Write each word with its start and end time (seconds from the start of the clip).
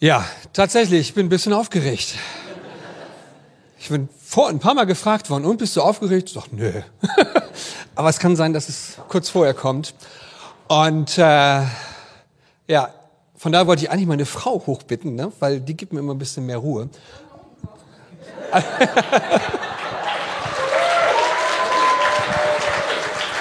Ja, 0.00 0.24
tatsächlich, 0.52 1.00
ich 1.00 1.14
bin 1.14 1.26
ein 1.26 1.28
bisschen 1.28 1.52
aufgeregt. 1.52 2.14
Ich 3.80 3.88
bin 3.88 4.08
vor 4.24 4.48
ein 4.48 4.60
paar 4.60 4.74
Mal 4.74 4.84
gefragt 4.84 5.28
worden, 5.28 5.44
und 5.44 5.56
bist 5.56 5.74
du 5.74 5.82
aufgeregt? 5.82 6.28
Ich 6.28 6.34
sag, 6.34 6.52
nö. 6.52 6.70
Aber 7.96 8.08
es 8.08 8.20
kann 8.20 8.36
sein, 8.36 8.52
dass 8.52 8.68
es 8.68 8.98
kurz 9.08 9.28
vorher 9.28 9.54
kommt. 9.54 9.94
Und 10.68 11.18
äh, 11.18 11.62
ja, 12.68 12.94
von 13.36 13.50
daher 13.50 13.66
wollte 13.66 13.82
ich 13.82 13.90
eigentlich 13.90 14.06
meine 14.06 14.24
Frau 14.24 14.62
hochbitten, 14.64 15.16
ne? 15.16 15.32
weil 15.40 15.60
die 15.60 15.76
gibt 15.76 15.92
mir 15.92 15.98
immer 15.98 16.14
ein 16.14 16.18
bisschen 16.18 16.46
mehr 16.46 16.58
Ruhe. 16.58 16.88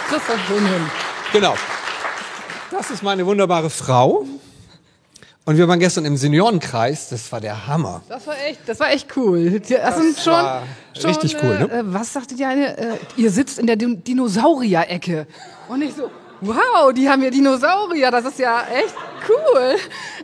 Christoph 0.09 0.47
Schönhin. 0.47 0.89
Genau. 1.31 1.53
Das 2.71 2.89
ist 2.89 3.03
meine 3.03 3.27
wunderbare 3.27 3.69
Frau. 3.69 4.25
Und 5.47 5.55
wir 5.57 5.65
waren 5.69 5.79
gestern 5.79 6.03
im 6.03 6.17
Seniorenkreis, 6.17 7.07
das 7.07 7.31
war 7.31 7.39
der 7.39 7.67
Hammer. 7.67 8.01
Das 8.09 8.27
war 8.27 8.35
echt, 8.45 8.59
das 8.67 8.79
war 8.81 8.91
echt 8.91 9.15
cool. 9.15 9.59
Das, 9.61 9.69
das 9.69 9.95
sind 9.97 10.19
schon, 10.19 10.33
war 10.33 10.63
schon 10.93 11.09
richtig 11.11 11.37
cool, 11.41 11.57
ne? 11.59 11.71
Äh, 11.71 11.83
was 11.85 12.11
sagte 12.11 12.35
die 12.35 12.43
eine? 12.43 12.77
Äh, 12.77 12.97
ihr 13.15 13.31
sitzt 13.31 13.57
in 13.57 13.65
der 13.65 13.77
Din- 13.77 14.03
Dinosaurier-Ecke. 14.03 15.25
Und 15.69 15.81
ich 15.83 15.93
so, 15.93 16.11
wow, 16.41 16.91
die 16.93 17.09
haben 17.09 17.23
ja 17.23 17.29
Dinosaurier, 17.29 18.11
das 18.11 18.25
ist 18.25 18.39
ja 18.39 18.61
echt 18.73 18.93
cool. 19.29 19.75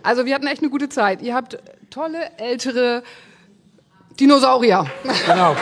Also 0.03 0.25
wir 0.25 0.35
hatten 0.35 0.45
echt 0.47 0.61
eine 0.61 0.69
gute 0.69 0.89
Zeit. 0.89 1.21
Ihr 1.21 1.33
habt 1.33 1.57
tolle, 1.89 2.17
ältere 2.37 3.01
Dinosaurier. 4.19 4.85
Genau. 5.25 5.55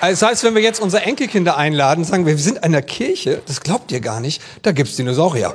Also 0.00 0.20
das 0.20 0.30
heißt, 0.30 0.44
wenn 0.44 0.54
wir 0.54 0.62
jetzt 0.62 0.80
unsere 0.80 1.02
Enkelkinder 1.04 1.56
einladen, 1.56 2.04
sagen 2.04 2.26
wir, 2.26 2.36
wir 2.36 2.42
sind 2.42 2.58
in 2.64 2.72
der 2.72 2.82
Kirche, 2.82 3.40
das 3.46 3.62
glaubt 3.62 3.90
ihr 3.92 4.00
gar 4.00 4.20
nicht, 4.20 4.42
da 4.62 4.72
gibt's 4.72 4.96
Dinosaurier. 4.96 5.54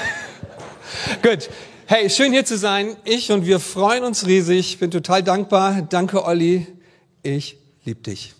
Gut. 1.22 1.48
Hey, 1.86 2.10
schön 2.10 2.32
hier 2.32 2.44
zu 2.44 2.58
sein. 2.58 2.96
Ich 3.04 3.30
und 3.30 3.46
wir 3.46 3.60
freuen 3.60 4.02
uns 4.02 4.26
riesig. 4.26 4.80
Bin 4.80 4.90
total 4.90 5.22
dankbar. 5.22 5.82
Danke, 5.82 6.24
Olli. 6.24 6.66
Ich 7.22 7.58
lieb 7.84 8.02
dich. 8.02 8.34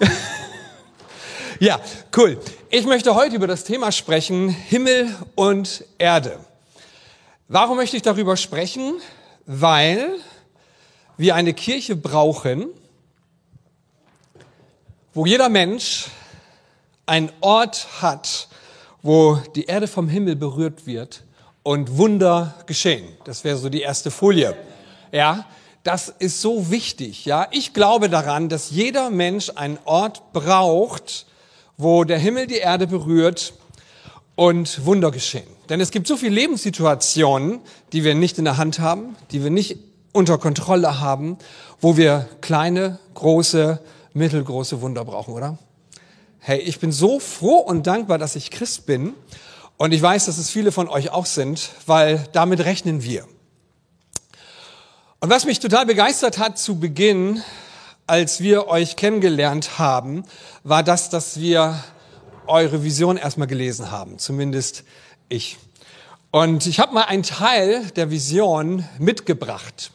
ja, 1.60 1.78
cool. 2.16 2.40
Ich 2.70 2.86
möchte 2.86 3.14
heute 3.14 3.36
über 3.36 3.46
das 3.46 3.64
Thema 3.64 3.92
sprechen, 3.92 4.48
Himmel 4.48 5.14
und 5.34 5.84
Erde. 5.98 6.40
Warum 7.48 7.76
möchte 7.76 7.96
ich 7.96 8.02
darüber 8.02 8.38
sprechen? 8.38 8.94
Weil 9.44 10.14
wir 11.18 11.34
eine 11.34 11.52
Kirche 11.52 11.96
brauchen, 11.96 12.70
wo 15.12 15.26
jeder 15.26 15.48
Mensch 15.48 16.06
einen 17.06 17.30
Ort 17.40 17.88
hat, 18.00 18.48
wo 19.02 19.36
die 19.56 19.64
Erde 19.64 19.88
vom 19.88 20.08
Himmel 20.08 20.36
berührt 20.36 20.86
wird 20.86 21.24
und 21.62 21.96
Wunder 21.96 22.54
geschehen. 22.66 23.08
Das 23.24 23.44
wäre 23.44 23.56
so 23.56 23.68
die 23.68 23.80
erste 23.80 24.10
Folie. 24.10 24.56
Ja, 25.12 25.46
das 25.82 26.14
ist 26.18 26.40
so 26.40 26.70
wichtig. 26.70 27.24
Ja, 27.24 27.48
ich 27.50 27.72
glaube 27.72 28.08
daran, 28.08 28.48
dass 28.48 28.70
jeder 28.70 29.10
Mensch 29.10 29.50
einen 29.54 29.78
Ort 29.84 30.32
braucht, 30.32 31.26
wo 31.76 32.04
der 32.04 32.18
Himmel 32.18 32.46
die 32.46 32.58
Erde 32.58 32.86
berührt 32.86 33.54
und 34.36 34.84
Wunder 34.86 35.10
geschehen. 35.10 35.48
Denn 35.68 35.80
es 35.80 35.90
gibt 35.90 36.06
so 36.06 36.16
viele 36.16 36.34
Lebenssituationen, 36.34 37.60
die 37.92 38.04
wir 38.04 38.14
nicht 38.14 38.38
in 38.38 38.44
der 38.44 38.58
Hand 38.58 38.78
haben, 38.78 39.16
die 39.32 39.42
wir 39.42 39.50
nicht 39.50 39.78
unter 40.12 40.38
Kontrolle 40.38 41.00
haben, 41.00 41.38
wo 41.80 41.96
wir 41.96 42.28
kleine, 42.40 42.98
große, 43.14 43.80
mittelgroße 44.12 44.80
Wunder 44.80 45.04
brauchen, 45.04 45.34
oder? 45.34 45.58
Hey, 46.38 46.58
ich 46.60 46.80
bin 46.80 46.92
so 46.92 47.20
froh 47.20 47.58
und 47.58 47.86
dankbar, 47.86 48.18
dass 48.18 48.36
ich 48.36 48.50
Christ 48.50 48.86
bin. 48.86 49.14
Und 49.76 49.92
ich 49.92 50.02
weiß, 50.02 50.26
dass 50.26 50.38
es 50.38 50.50
viele 50.50 50.72
von 50.72 50.88
euch 50.88 51.10
auch 51.10 51.26
sind, 51.26 51.70
weil 51.86 52.24
damit 52.32 52.60
rechnen 52.60 53.02
wir. 53.02 53.26
Und 55.20 55.30
was 55.30 55.44
mich 55.44 55.60
total 55.60 55.86
begeistert 55.86 56.38
hat 56.38 56.58
zu 56.58 56.78
Beginn, 56.78 57.42
als 58.06 58.40
wir 58.40 58.68
euch 58.68 58.96
kennengelernt 58.96 59.78
haben, 59.78 60.24
war 60.64 60.82
das, 60.82 61.10
dass 61.10 61.38
wir 61.38 61.82
eure 62.46 62.82
Vision 62.82 63.16
erstmal 63.16 63.46
gelesen 63.46 63.90
haben, 63.90 64.18
zumindest 64.18 64.84
ich. 65.28 65.58
Und 66.30 66.66
ich 66.66 66.80
habe 66.80 66.94
mal 66.94 67.04
einen 67.04 67.22
Teil 67.22 67.84
der 67.96 68.10
Vision 68.10 68.84
mitgebracht. 68.98 69.92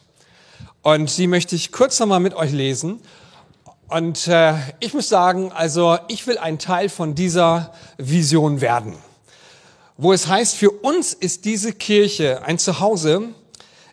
Und 0.81 1.17
die 1.17 1.27
möchte 1.27 1.55
ich 1.55 1.71
kurz 1.71 1.99
nochmal 1.99 2.19
mit 2.19 2.33
euch 2.33 2.51
lesen. 2.51 3.01
Und 3.87 4.27
äh, 4.27 4.55
ich 4.79 4.93
muss 4.93 5.09
sagen, 5.09 5.51
also 5.51 5.97
ich 6.07 6.25
will 6.25 6.37
ein 6.37 6.57
Teil 6.57 6.89
von 6.89 7.13
dieser 7.13 7.71
Vision 7.97 8.59
werden, 8.59 8.95
wo 9.97 10.11
es 10.11 10.27
heißt, 10.27 10.55
für 10.55 10.71
uns 10.71 11.13
ist 11.13 11.45
diese 11.45 11.71
Kirche 11.71 12.43
ein 12.43 12.57
Zuhause, 12.57 13.29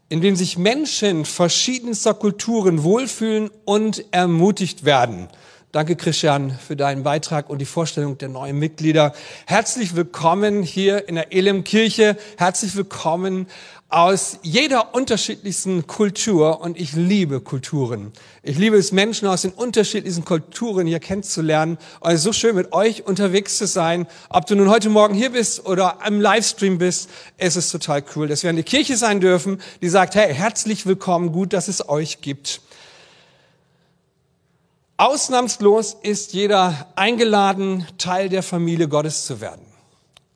in 0.08 0.20
dem 0.20 0.34
sich 0.34 0.56
Menschen 0.56 1.24
verschiedenster 1.24 2.14
Kulturen 2.14 2.82
wohlfühlen 2.82 3.50
und 3.64 4.04
ermutigt 4.12 4.84
werden. 4.84 5.28
Danke, 5.72 5.96
Christian, 5.96 6.50
für 6.50 6.76
deinen 6.76 7.02
Beitrag 7.02 7.48
und 7.48 7.58
die 7.58 7.64
Vorstellung 7.64 8.18
der 8.18 8.28
neuen 8.28 8.58
Mitglieder. 8.58 9.14
Herzlich 9.46 9.96
willkommen 9.96 10.62
hier 10.62 11.08
in 11.08 11.14
der 11.14 11.32
Elim 11.32 11.64
Kirche. 11.64 12.18
Herzlich 12.36 12.76
willkommen 12.76 13.46
aus 13.88 14.38
jeder 14.42 14.94
unterschiedlichsten 14.94 15.86
Kultur 15.86 16.60
und 16.60 16.78
ich 16.78 16.92
liebe 16.92 17.40
Kulturen. 17.40 18.12
Ich 18.42 18.58
liebe 18.58 18.76
es, 18.76 18.92
Menschen 18.92 19.26
aus 19.26 19.42
den 19.42 19.52
unterschiedlichsten 19.52 20.26
Kulturen 20.26 20.86
hier 20.86 21.00
kennenzulernen. 21.00 21.78
Und 22.00 22.10
es 22.10 22.16
ist 22.16 22.24
so 22.24 22.34
schön, 22.34 22.54
mit 22.54 22.74
euch 22.74 23.06
unterwegs 23.06 23.56
zu 23.56 23.66
sein. 23.66 24.06
Ob 24.28 24.44
du 24.44 24.54
nun 24.54 24.68
heute 24.68 24.90
Morgen 24.90 25.14
hier 25.14 25.30
bist 25.30 25.64
oder 25.64 26.00
im 26.06 26.20
Livestream 26.20 26.76
bist, 26.76 27.08
es 27.38 27.56
ist 27.56 27.70
total 27.70 28.04
cool, 28.14 28.28
dass 28.28 28.42
wir 28.42 28.50
eine 28.50 28.62
Kirche 28.62 28.98
sein 28.98 29.20
dürfen, 29.20 29.58
die 29.80 29.88
sagt, 29.88 30.16
hey, 30.16 30.34
herzlich 30.34 30.84
willkommen, 30.84 31.32
gut, 31.32 31.54
dass 31.54 31.68
es 31.68 31.88
euch 31.88 32.20
gibt. 32.20 32.60
Ausnahmslos 34.96 35.96
ist 36.02 36.32
jeder 36.32 36.86
eingeladen, 36.96 37.86
Teil 37.98 38.28
der 38.28 38.42
Familie 38.42 38.88
Gottes 38.88 39.24
zu 39.26 39.40
werden. 39.40 39.64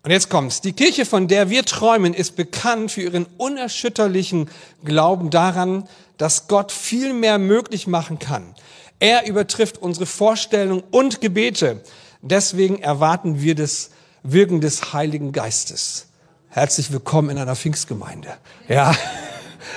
Und 0.03 0.11
jetzt 0.11 0.31
kommt's. 0.31 0.61
Die 0.61 0.73
Kirche, 0.73 1.05
von 1.05 1.29
der 1.29 1.51
wir 1.51 1.65
träumen, 1.65 2.15
ist 2.15 2.37
bekannt 2.37 2.93
für 2.93 3.03
ihren 3.03 3.27
unerschütterlichen 3.39 4.49
Glauben 4.85 5.31
daran, 5.31 5.89
dass 6.17 6.49
Gott 6.49 6.73
viel 6.73 7.13
mehr 7.13 7.39
möglich 7.39 7.87
machen 7.87 8.19
kann. 8.19 8.55
Er 8.99 9.27
übertrifft 9.27 9.79
unsere 9.79 10.07
Vorstellungen 10.07 10.83
und 10.91 11.21
Gebete. 11.21 11.83
Deswegen 12.23 12.81
erwarten 12.81 13.43
wir 13.43 13.55
das 13.55 13.91
Wirken 14.23 14.61
des 14.61 14.93
Heiligen 14.93 15.33
Geistes. 15.33 16.07
Herzlich 16.49 16.93
willkommen 16.93 17.31
in 17.31 17.39
einer 17.39 17.57
Pfingstgemeinde. 17.57 18.37
Ja. 18.69 18.97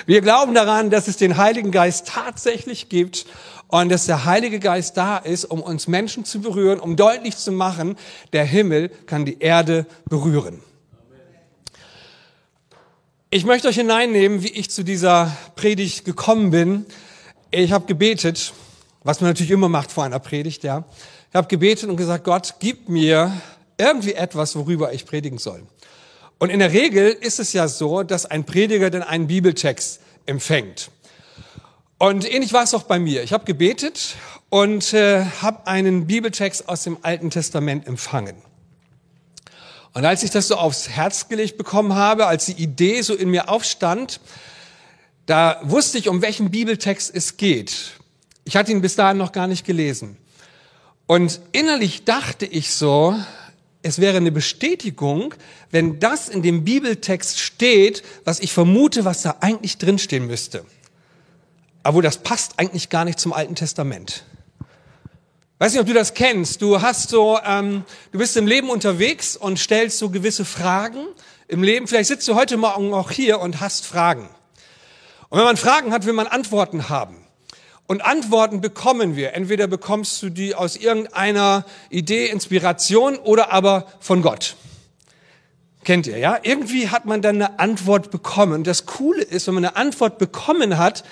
Wir 0.05 0.21
glauben 0.21 0.53
daran, 0.53 0.89
dass 0.89 1.07
es 1.07 1.17
den 1.17 1.37
Heiligen 1.37 1.71
Geist 1.71 2.07
tatsächlich 2.07 2.89
gibt 2.89 3.25
und 3.67 3.89
dass 3.89 4.05
der 4.05 4.25
Heilige 4.25 4.59
Geist 4.59 4.97
da 4.97 5.17
ist, 5.17 5.45
um 5.45 5.61
uns 5.61 5.87
Menschen 5.87 6.25
zu 6.25 6.41
berühren, 6.41 6.79
um 6.79 6.95
deutlich 6.95 7.37
zu 7.37 7.51
machen, 7.51 7.97
der 8.33 8.45
Himmel 8.45 8.89
kann 9.05 9.25
die 9.25 9.39
Erde 9.39 9.85
berühren. 10.09 10.61
Ich 13.29 13.45
möchte 13.45 13.67
euch 13.67 13.75
hineinnehmen, 13.75 14.41
wie 14.41 14.51
ich 14.51 14.71
zu 14.71 14.83
dieser 14.83 15.37
Predigt 15.55 16.03
gekommen 16.03 16.49
bin. 16.49 16.87
Ich 17.51 17.71
habe 17.71 17.85
gebetet, 17.85 18.53
was 19.03 19.21
man 19.21 19.29
natürlich 19.29 19.51
immer 19.51 19.69
macht 19.69 19.91
vor 19.91 20.03
einer 20.03 20.17
Predigt, 20.17 20.63
ja. 20.63 20.83
Ich 21.29 21.35
habe 21.35 21.47
gebetet 21.47 21.89
und 21.89 21.95
gesagt, 21.95 22.23
Gott, 22.23 22.55
gib 22.59 22.89
mir 22.89 23.31
irgendwie 23.77 24.13
etwas, 24.13 24.55
worüber 24.55 24.93
ich 24.93 25.05
predigen 25.05 25.37
soll. 25.37 25.61
Und 26.39 26.49
in 26.49 26.59
der 26.59 26.71
Regel 26.71 27.09
ist 27.11 27.39
es 27.39 27.53
ja 27.53 27.67
so, 27.67 28.03
dass 28.03 28.25
ein 28.25 28.45
Prediger 28.45 28.89
dann 28.89 29.03
einen 29.03 29.27
Bibeltext 29.27 29.99
empfängt. 30.25 30.89
Und 31.97 32.29
ähnlich 32.31 32.53
war 32.53 32.63
es 32.63 32.73
auch 32.73 32.83
bei 32.83 32.97
mir. 32.97 33.23
Ich 33.23 33.33
habe 33.33 33.43
gebetet 33.43 34.15
und 34.49 34.93
äh, 34.93 35.25
habe 35.41 35.67
einen 35.67 36.07
Bibeltext 36.07 36.69
aus 36.69 36.83
dem 36.83 36.97
Alten 37.01 37.29
Testament 37.29 37.85
empfangen. 37.87 38.37
Und 39.93 40.05
als 40.05 40.23
ich 40.23 40.31
das 40.31 40.47
so 40.47 40.55
aufs 40.55 40.87
Herz 40.87 41.27
gelegt 41.27 41.57
bekommen 41.57 41.93
habe, 41.93 42.27
als 42.27 42.45
die 42.45 42.53
Idee 42.53 43.01
so 43.01 43.15
in 43.15 43.29
mir 43.29 43.49
aufstand, 43.49 44.21
da 45.25 45.59
wusste 45.63 45.97
ich, 45.97 46.07
um 46.07 46.21
welchen 46.21 46.51
Bibeltext 46.51 47.13
es 47.13 47.35
geht. 47.35 47.91
Ich 48.45 48.55
hatte 48.55 48.71
ihn 48.71 48.81
bis 48.81 48.95
dahin 48.95 49.17
noch 49.17 49.33
gar 49.33 49.47
nicht 49.47 49.65
gelesen. 49.65 50.15
Und 51.05 51.41
innerlich 51.51 52.05
dachte 52.05 52.45
ich 52.45 52.73
so, 52.73 53.15
es 53.81 53.99
wäre 53.99 54.17
eine 54.17 54.31
Bestätigung, 54.31 55.33
wenn 55.71 55.99
das 55.99 56.27
in 56.27 56.41
dem 56.41 56.65
Bibeltext 56.65 57.39
steht, 57.39 58.03
was 58.25 58.39
ich 58.39 58.51
vermute, 58.51 59.05
was 59.05 59.21
da 59.21 59.37
eigentlich 59.39 59.77
drinstehen 59.77 60.27
müsste. 60.27 60.65
Aber 61.83 62.01
das 62.01 62.17
passt 62.17 62.59
eigentlich 62.59 62.89
gar 62.89 63.05
nicht 63.05 63.19
zum 63.19 63.31
Alten 63.31 63.55
Testament. 63.55 64.25
Weiß 65.59 65.73
nicht, 65.73 65.81
ob 65.81 65.87
du 65.87 65.93
das 65.93 66.13
kennst. 66.13 66.61
Du 66.61 66.81
hast 66.81 67.09
so, 67.09 67.39
ähm, 67.45 67.83
du 68.11 68.19
bist 68.19 68.35
im 68.37 68.47
Leben 68.47 68.69
unterwegs 68.69 69.35
und 69.35 69.59
stellst 69.59 69.97
so 69.97 70.09
gewisse 70.09 70.45
Fragen 70.45 71.05
im 71.47 71.63
Leben. 71.63 71.87
Vielleicht 71.87 72.09
sitzt 72.09 72.27
du 72.27 72.35
heute 72.35 72.57
Morgen 72.57 72.93
auch 72.93 73.11
hier 73.11 73.39
und 73.39 73.59
hast 73.59 73.85
Fragen. 73.85 74.29
Und 75.29 75.37
wenn 75.37 75.45
man 75.45 75.57
Fragen 75.57 75.91
hat, 75.91 76.05
will 76.05 76.13
man 76.13 76.27
Antworten 76.27 76.89
haben. 76.89 77.25
Und 77.89 78.05
Antworten 78.05 78.61
bekommen 78.61 79.15
wir. 79.15 79.33
Entweder 79.33 79.65
bekommst 79.65 80.21
du 80.21 80.29
die 80.29 80.53
aus 80.53 80.75
irgendeiner 80.75 81.65
Idee, 81.89 82.27
Inspiration 82.27 83.17
oder 83.17 83.51
aber 83.51 83.87
von 83.99 84.21
Gott. 84.21 84.55
Kennt 85.83 86.05
ihr, 86.05 86.19
ja? 86.19 86.37
Irgendwie 86.43 86.89
hat 86.89 87.05
man 87.05 87.23
dann 87.23 87.37
eine 87.37 87.57
Antwort 87.57 88.11
bekommen. 88.11 88.63
Das 88.63 88.85
Coole 88.85 89.23
ist, 89.23 89.47
wenn 89.47 89.55
man 89.55 89.65
eine 89.65 89.75
Antwort 89.75 90.19
bekommen 90.19 90.77
hat 90.77 91.03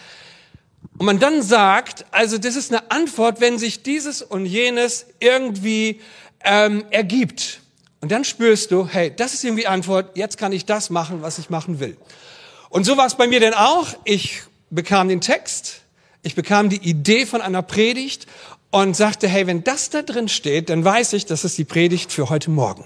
und 1.00 1.08
man 1.08 1.18
dann 1.18 1.42
sagt, 1.42 2.06
also 2.12 2.38
das 2.38 2.56
ist 2.56 2.72
eine 2.72 2.92
Antwort, 2.92 3.42
wenn 3.42 3.58
sich 3.58 3.82
dieses 3.82 4.22
und 4.22 4.46
jenes 4.46 5.08
irgendwie 5.20 6.00
ähm, 6.44 6.86
ergibt. 6.92 7.62
Und 8.02 8.12
dann 8.12 8.24
spürst 8.24 8.70
du, 8.70 8.88
hey, 8.88 9.12
das 9.16 9.34
ist 9.34 9.44
irgendwie 9.44 9.66
Antwort, 9.66 10.16
jetzt 10.16 10.38
kann 10.38 10.52
ich 10.52 10.68
das 10.68 10.92
machen, 10.92 11.24
was 11.24 11.40
ich 11.40 11.50
machen 11.50 11.80
will. 11.80 11.98
Und 12.70 12.84
so 12.84 12.98
war 12.98 13.08
es 13.08 13.16
bei 13.16 13.26
mir 13.26 13.40
denn 13.40 13.56
auch. 13.56 13.96
Ich 14.04 14.44
bekam 14.70 15.10
den 15.10 15.22
Text, 15.22 15.82
ich 16.28 16.36
bekam 16.36 16.68
die 16.70 16.88
Idee 16.88 17.26
von 17.26 17.42
einer 17.42 17.62
Predigt 17.62 18.28
und 18.70 18.98
sagte, 18.98 19.30
hey, 19.30 19.48
wenn 19.48 19.64
das 19.64 19.90
da 19.90 20.02
drin 20.02 20.28
steht, 20.28 20.70
dann 20.70 20.84
weiß 20.84 21.14
ich, 21.14 21.26
das 21.26 21.46
ist 21.46 21.58
die 21.58 21.64
Predigt 21.64 22.12
für 22.12 22.30
heute 22.30 22.52
Morgen. 22.52 22.84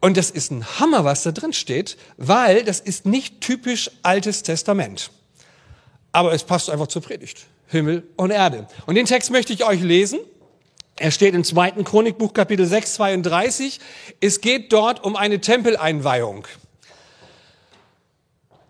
Und 0.00 0.16
das 0.16 0.30
ist 0.30 0.52
ein 0.52 0.64
Hammer, 0.78 1.04
was 1.04 1.24
da 1.24 1.32
drin 1.32 1.52
steht, 1.52 1.96
weil 2.16 2.62
das 2.62 2.78
ist 2.78 3.06
nicht 3.06 3.40
typisch 3.40 3.90
Altes 4.04 4.44
Testament. 4.44 5.10
Aber 6.12 6.32
es 6.32 6.44
passt 6.44 6.70
einfach 6.70 6.86
zur 6.86 7.02
Predigt. 7.02 7.46
Himmel 7.66 8.04
und 8.16 8.30
Erde. 8.30 8.68
Und 8.86 8.94
den 8.94 9.06
Text 9.06 9.32
möchte 9.32 9.52
ich 9.52 9.64
euch 9.64 9.80
lesen. 9.80 10.20
Er 10.96 11.10
steht 11.10 11.34
im 11.34 11.42
zweiten 11.42 11.82
Chronikbuch 11.82 12.34
Kapitel 12.34 12.66
6, 12.66 12.94
32. 12.94 13.80
Es 14.20 14.40
geht 14.40 14.72
dort 14.72 15.02
um 15.02 15.16
eine 15.16 15.40
Tempeleinweihung. 15.40 16.46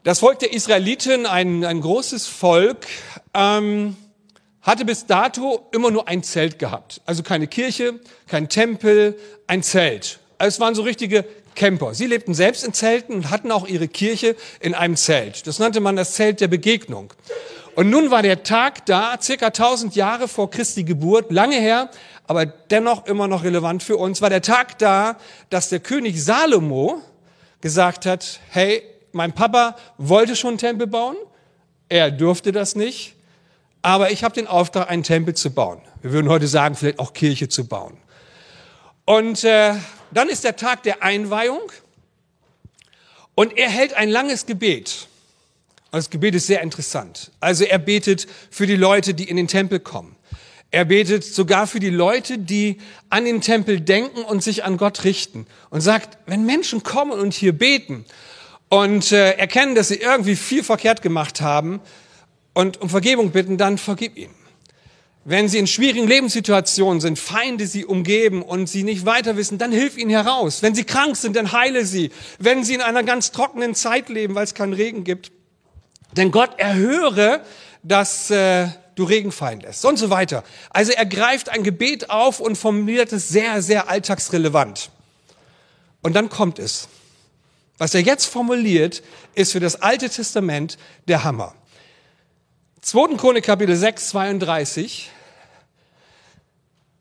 Das 0.04 0.18
Volk 0.18 0.40
der 0.40 0.52
Israeliten, 0.52 1.26
ein, 1.26 1.64
ein 1.64 1.80
großes 1.80 2.26
Volk, 2.26 2.86
ähm, 3.34 3.96
hatte 4.60 4.84
bis 4.84 5.06
dato 5.06 5.68
immer 5.70 5.92
nur 5.92 6.08
ein 6.08 6.24
Zelt 6.24 6.58
gehabt. 6.58 7.00
Also 7.06 7.22
keine 7.22 7.46
Kirche, 7.46 8.00
kein 8.26 8.48
Tempel, 8.48 9.16
ein 9.46 9.62
Zelt. 9.62 10.18
Also 10.38 10.56
es 10.56 10.60
waren 10.60 10.74
so 10.74 10.82
richtige 10.82 11.24
Camper. 11.54 11.94
Sie 11.94 12.06
lebten 12.06 12.34
selbst 12.34 12.64
in 12.64 12.72
Zelten 12.72 13.14
und 13.14 13.30
hatten 13.30 13.52
auch 13.52 13.68
ihre 13.68 13.86
Kirche 13.86 14.34
in 14.58 14.74
einem 14.74 14.96
Zelt. 14.96 15.46
Das 15.46 15.60
nannte 15.60 15.78
man 15.78 15.94
das 15.94 16.14
Zelt 16.14 16.40
der 16.40 16.48
Begegnung. 16.48 17.12
Und 17.76 17.88
nun 17.88 18.10
war 18.10 18.22
der 18.22 18.42
Tag 18.42 18.84
da, 18.86 19.16
circa 19.22 19.46
1000 19.46 19.94
Jahre 19.94 20.26
vor 20.26 20.50
Christi 20.50 20.82
Geburt, 20.82 21.30
lange 21.30 21.60
her, 21.60 21.90
aber 22.26 22.44
dennoch 22.44 23.06
immer 23.06 23.28
noch 23.28 23.44
relevant 23.44 23.84
für 23.84 23.96
uns, 23.96 24.20
war 24.20 24.30
der 24.30 24.42
Tag 24.42 24.78
da, 24.78 25.16
dass 25.48 25.68
der 25.68 25.78
König 25.78 26.22
Salomo 26.22 27.00
gesagt 27.60 28.04
hat, 28.04 28.40
hey, 28.50 28.82
mein 29.12 29.32
Papa 29.32 29.76
wollte 29.98 30.36
schon 30.36 30.50
einen 30.50 30.58
Tempel 30.58 30.86
bauen, 30.86 31.16
er 31.88 32.10
durfte 32.10 32.52
das 32.52 32.74
nicht, 32.74 33.14
aber 33.82 34.12
ich 34.12 34.24
habe 34.24 34.34
den 34.34 34.46
Auftrag, 34.46 34.88
einen 34.88 35.02
Tempel 35.02 35.34
zu 35.34 35.50
bauen. 35.50 35.80
Wir 36.00 36.12
würden 36.12 36.28
heute 36.28 36.46
sagen, 36.46 36.74
vielleicht 36.74 36.98
auch 36.98 37.12
Kirche 37.12 37.48
zu 37.48 37.66
bauen. 37.66 37.96
Und 39.04 39.44
äh, 39.44 39.74
dann 40.12 40.28
ist 40.28 40.44
der 40.44 40.56
Tag 40.56 40.84
der 40.84 41.02
Einweihung 41.02 41.60
und 43.34 43.56
er 43.58 43.68
hält 43.68 43.94
ein 43.94 44.08
langes 44.08 44.46
Gebet. 44.46 45.08
Und 45.90 45.98
das 45.98 46.10
Gebet 46.10 46.34
ist 46.34 46.46
sehr 46.46 46.62
interessant. 46.62 47.32
Also 47.40 47.64
er 47.64 47.78
betet 47.78 48.26
für 48.50 48.66
die 48.66 48.76
Leute, 48.76 49.14
die 49.14 49.28
in 49.28 49.36
den 49.36 49.48
Tempel 49.48 49.80
kommen. 49.80 50.16
Er 50.70 50.86
betet 50.86 51.22
sogar 51.22 51.66
für 51.66 51.80
die 51.80 51.90
Leute, 51.90 52.38
die 52.38 52.78
an 53.10 53.26
den 53.26 53.42
Tempel 53.42 53.80
denken 53.80 54.22
und 54.22 54.42
sich 54.42 54.64
an 54.64 54.78
Gott 54.78 55.04
richten. 55.04 55.46
Und 55.68 55.82
sagt, 55.82 56.16
wenn 56.24 56.46
Menschen 56.46 56.82
kommen 56.82 57.12
und 57.20 57.34
hier 57.34 57.52
beten 57.52 58.06
und 58.72 59.12
äh, 59.12 59.32
erkennen, 59.32 59.74
dass 59.74 59.88
sie 59.88 59.96
irgendwie 59.96 60.34
viel 60.34 60.64
verkehrt 60.64 61.02
gemacht 61.02 61.42
haben 61.42 61.82
und 62.54 62.80
um 62.80 62.88
Vergebung 62.88 63.30
bitten, 63.30 63.58
dann 63.58 63.76
vergib 63.76 64.16
ihnen. 64.16 64.34
Wenn 65.26 65.46
sie 65.46 65.58
in 65.58 65.66
schwierigen 65.66 66.08
Lebenssituationen 66.08 67.02
sind, 67.02 67.18
Feinde 67.18 67.66
sie 67.66 67.84
umgeben 67.84 68.40
und 68.40 68.70
sie 68.70 68.82
nicht 68.82 69.04
weiter 69.04 69.36
wissen, 69.36 69.58
dann 69.58 69.72
hilf 69.72 69.98
ihnen 69.98 70.08
heraus. 70.08 70.62
Wenn 70.62 70.74
sie 70.74 70.84
krank 70.84 71.16
sind, 71.16 71.36
dann 71.36 71.52
heile 71.52 71.84
sie. 71.84 72.12
Wenn 72.38 72.64
sie 72.64 72.72
in 72.72 72.80
einer 72.80 73.02
ganz 73.02 73.30
trockenen 73.30 73.74
Zeit 73.74 74.08
leben, 74.08 74.34
weil 74.34 74.44
es 74.44 74.54
keinen 74.54 74.72
Regen 74.72 75.04
gibt, 75.04 75.32
denn 76.16 76.30
Gott 76.30 76.58
erhöre, 76.58 77.42
dass 77.82 78.30
äh, 78.30 78.68
du 78.94 79.04
Regen 79.04 79.32
fallen 79.32 79.60
lässt 79.60 79.84
und 79.84 79.98
so 79.98 80.08
weiter. 80.08 80.44
Also 80.70 80.92
er 80.92 81.04
greift 81.04 81.50
ein 81.50 81.62
Gebet 81.62 82.08
auf 82.08 82.40
und 82.40 82.56
formuliert 82.56 83.12
es 83.12 83.28
sehr, 83.28 83.60
sehr 83.60 83.90
alltagsrelevant. 83.90 84.88
Und 86.00 86.16
dann 86.16 86.30
kommt 86.30 86.58
es. 86.58 86.88
Was 87.82 87.94
er 87.94 88.02
jetzt 88.02 88.26
formuliert, 88.26 89.02
ist 89.34 89.50
für 89.50 89.58
das 89.58 89.82
Alte 89.82 90.08
Testament 90.08 90.78
der 91.08 91.24
Hammer. 91.24 91.52
2. 92.80 93.16
Chronik 93.16 93.42
Kapitel 93.42 93.74
6, 93.74 94.10
32. 94.10 95.10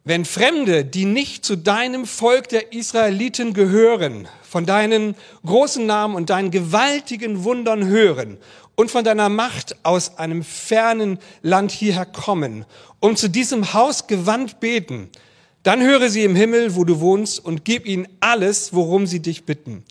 Wenn 0.04 0.26
Fremde, 0.26 0.84
die 0.84 1.06
nicht 1.06 1.46
zu 1.46 1.56
deinem 1.56 2.08
Volk 2.08 2.50
der 2.50 2.74
Israeliten 2.74 3.54
gehören, 3.54 4.28
von 4.42 4.66
deinen 4.66 5.14
großen 5.46 5.86
Namen 5.86 6.16
und 6.16 6.32
deinen 6.32 6.50
gewaltigen 6.50 7.44
Wundern 7.44 7.86
hören 7.86 8.40
und 8.74 8.90
von 8.90 9.04
deiner 9.04 9.30
Macht 9.30 9.76
aus 9.84 10.18
einem 10.18 10.44
fernen 10.44 11.20
Land 11.44 11.70
hierher 11.70 12.08
kommen, 12.08 12.66
um 13.00 13.16
zu 13.16 13.28
diesem 13.28 13.74
Haus 13.74 14.08
gewandt 14.08 14.60
beten, 14.60 15.12
dann 15.62 15.84
höre 15.84 16.10
sie 16.10 16.24
im 16.24 16.36
Himmel, 16.36 16.76
wo 16.76 16.86
du 16.86 17.00
wohnst, 17.00 17.46
und 17.46 17.66
gib 17.66 17.86
ihnen 17.86 18.08
alles, 18.20 18.74
worum 18.74 19.06
sie 19.06 19.20
dich 19.20 19.46
bitten. 19.46 19.86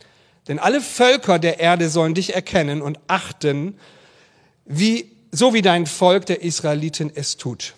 Denn 0.51 0.59
alle 0.59 0.81
Völker 0.81 1.39
der 1.39 1.61
Erde 1.61 1.89
sollen 1.89 2.13
dich 2.13 2.35
erkennen 2.35 2.83
und 2.83 2.99
achten, 3.07 3.79
wie, 4.65 5.13
so 5.31 5.55
wie 5.55 5.63
dein 5.63 5.87
Volk 5.87 6.27
der 6.27 6.43
Israeliten 6.43 7.13
es 7.15 7.37
tut. 7.37 7.75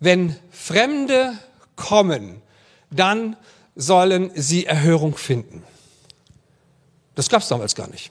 Wenn 0.00 0.36
Fremde 0.50 1.38
kommen, 1.76 2.42
dann 2.90 3.38
sollen 3.74 4.32
sie 4.34 4.66
Erhörung 4.66 5.16
finden. 5.16 5.62
Das 7.14 7.30
gab 7.30 7.40
es 7.40 7.48
damals 7.48 7.74
gar 7.74 7.88
nicht. 7.88 8.10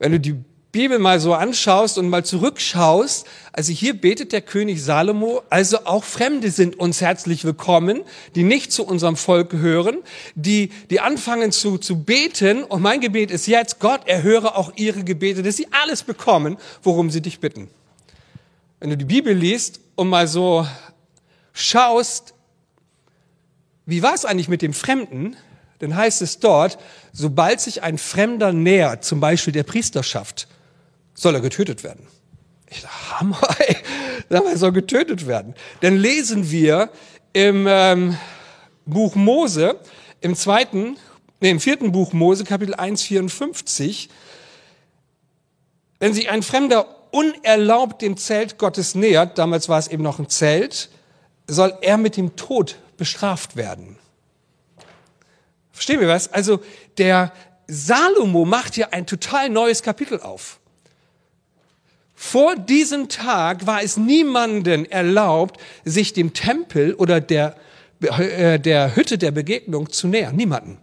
Wenn 0.00 0.10
du 0.10 0.18
die 0.18 0.44
Bibel 0.72 0.98
mal 0.98 1.20
so 1.20 1.34
anschaust 1.34 1.98
und 1.98 2.08
mal 2.08 2.24
zurückschaust, 2.24 3.26
also 3.52 3.74
hier 3.74 3.92
betet 3.92 4.32
der 4.32 4.40
König 4.40 4.82
Salomo, 4.82 5.42
also 5.50 5.84
auch 5.84 6.02
Fremde 6.02 6.50
sind 6.50 6.78
uns 6.78 7.02
herzlich 7.02 7.44
willkommen, 7.44 8.00
die 8.34 8.42
nicht 8.42 8.72
zu 8.72 8.86
unserem 8.86 9.16
Volk 9.16 9.50
gehören, 9.50 9.98
die, 10.34 10.70
die 10.88 11.00
anfangen 11.00 11.52
zu, 11.52 11.76
zu 11.76 12.02
beten. 12.02 12.64
Und 12.64 12.80
mein 12.80 13.02
Gebet 13.02 13.30
ist 13.30 13.46
jetzt, 13.46 13.80
Gott 13.80 14.08
erhöre 14.08 14.56
auch 14.56 14.72
ihre 14.76 15.04
Gebete, 15.04 15.42
dass 15.42 15.58
sie 15.58 15.68
alles 15.82 16.04
bekommen, 16.04 16.56
worum 16.82 17.10
sie 17.10 17.20
dich 17.20 17.38
bitten. 17.38 17.68
Wenn 18.80 18.88
du 18.88 18.96
die 18.96 19.04
Bibel 19.04 19.34
liest 19.34 19.78
und 19.94 20.08
mal 20.08 20.26
so 20.26 20.66
schaust, 21.52 22.32
wie 23.84 24.02
war 24.02 24.14
es 24.14 24.24
eigentlich 24.24 24.48
mit 24.48 24.62
dem 24.62 24.72
Fremden, 24.72 25.36
dann 25.80 25.94
heißt 25.94 26.22
es 26.22 26.38
dort, 26.38 26.78
sobald 27.12 27.60
sich 27.60 27.82
ein 27.82 27.98
Fremder 27.98 28.54
nähert, 28.54 29.04
zum 29.04 29.20
Beispiel 29.20 29.52
der 29.52 29.64
Priesterschaft, 29.64 30.48
soll 31.22 31.34
er 31.34 31.40
getötet 31.40 31.84
werden. 31.84 32.06
Ich 32.68 32.82
dachte, 32.82 33.20
Hammer, 33.20 33.48
ey, 33.58 33.76
er 34.28 34.56
soll 34.56 34.72
getötet 34.72 35.26
werden. 35.26 35.54
Dann 35.80 35.96
lesen 35.96 36.50
wir 36.50 36.90
im 37.32 37.66
ähm, 37.68 38.18
Buch 38.84 39.14
Mose, 39.14 39.78
im 40.20 40.34
zweiten, 40.34 40.96
nee, 41.40 41.50
im 41.50 41.60
vierten 41.60 41.92
Buch 41.92 42.12
Mose, 42.12 42.44
Kapitel 42.44 42.74
1, 42.74 43.02
54, 43.02 44.08
wenn 46.00 46.14
sich 46.14 46.30
ein 46.30 46.42
Fremder 46.42 46.86
unerlaubt 47.12 48.02
dem 48.02 48.16
Zelt 48.16 48.58
Gottes 48.58 48.94
nähert, 48.94 49.38
damals 49.38 49.68
war 49.68 49.78
es 49.78 49.88
eben 49.88 50.02
noch 50.02 50.18
ein 50.18 50.28
Zelt, 50.28 50.88
soll 51.46 51.76
er 51.82 51.98
mit 51.98 52.16
dem 52.16 52.36
Tod 52.36 52.76
bestraft 52.96 53.56
werden. 53.56 53.98
Verstehen 55.70 56.00
wir 56.00 56.08
was? 56.08 56.32
Also 56.32 56.62
der 56.98 57.32
Salomo 57.66 58.44
macht 58.44 58.74
hier 58.74 58.92
ein 58.92 59.06
total 59.06 59.48
neues 59.50 59.82
Kapitel 59.82 60.20
auf. 60.20 60.58
Vor 62.24 62.54
diesem 62.54 63.08
Tag 63.08 63.66
war 63.66 63.82
es 63.82 63.96
niemanden 63.96 64.84
erlaubt, 64.84 65.60
sich 65.84 66.12
dem 66.12 66.32
Tempel 66.32 66.94
oder 66.94 67.20
der, 67.20 67.56
äh, 68.00 68.60
der 68.60 68.94
Hütte 68.94 69.18
der 69.18 69.32
Begegnung 69.32 69.90
zu 69.90 70.06
nähern. 70.06 70.36
Niemanden. 70.36 70.78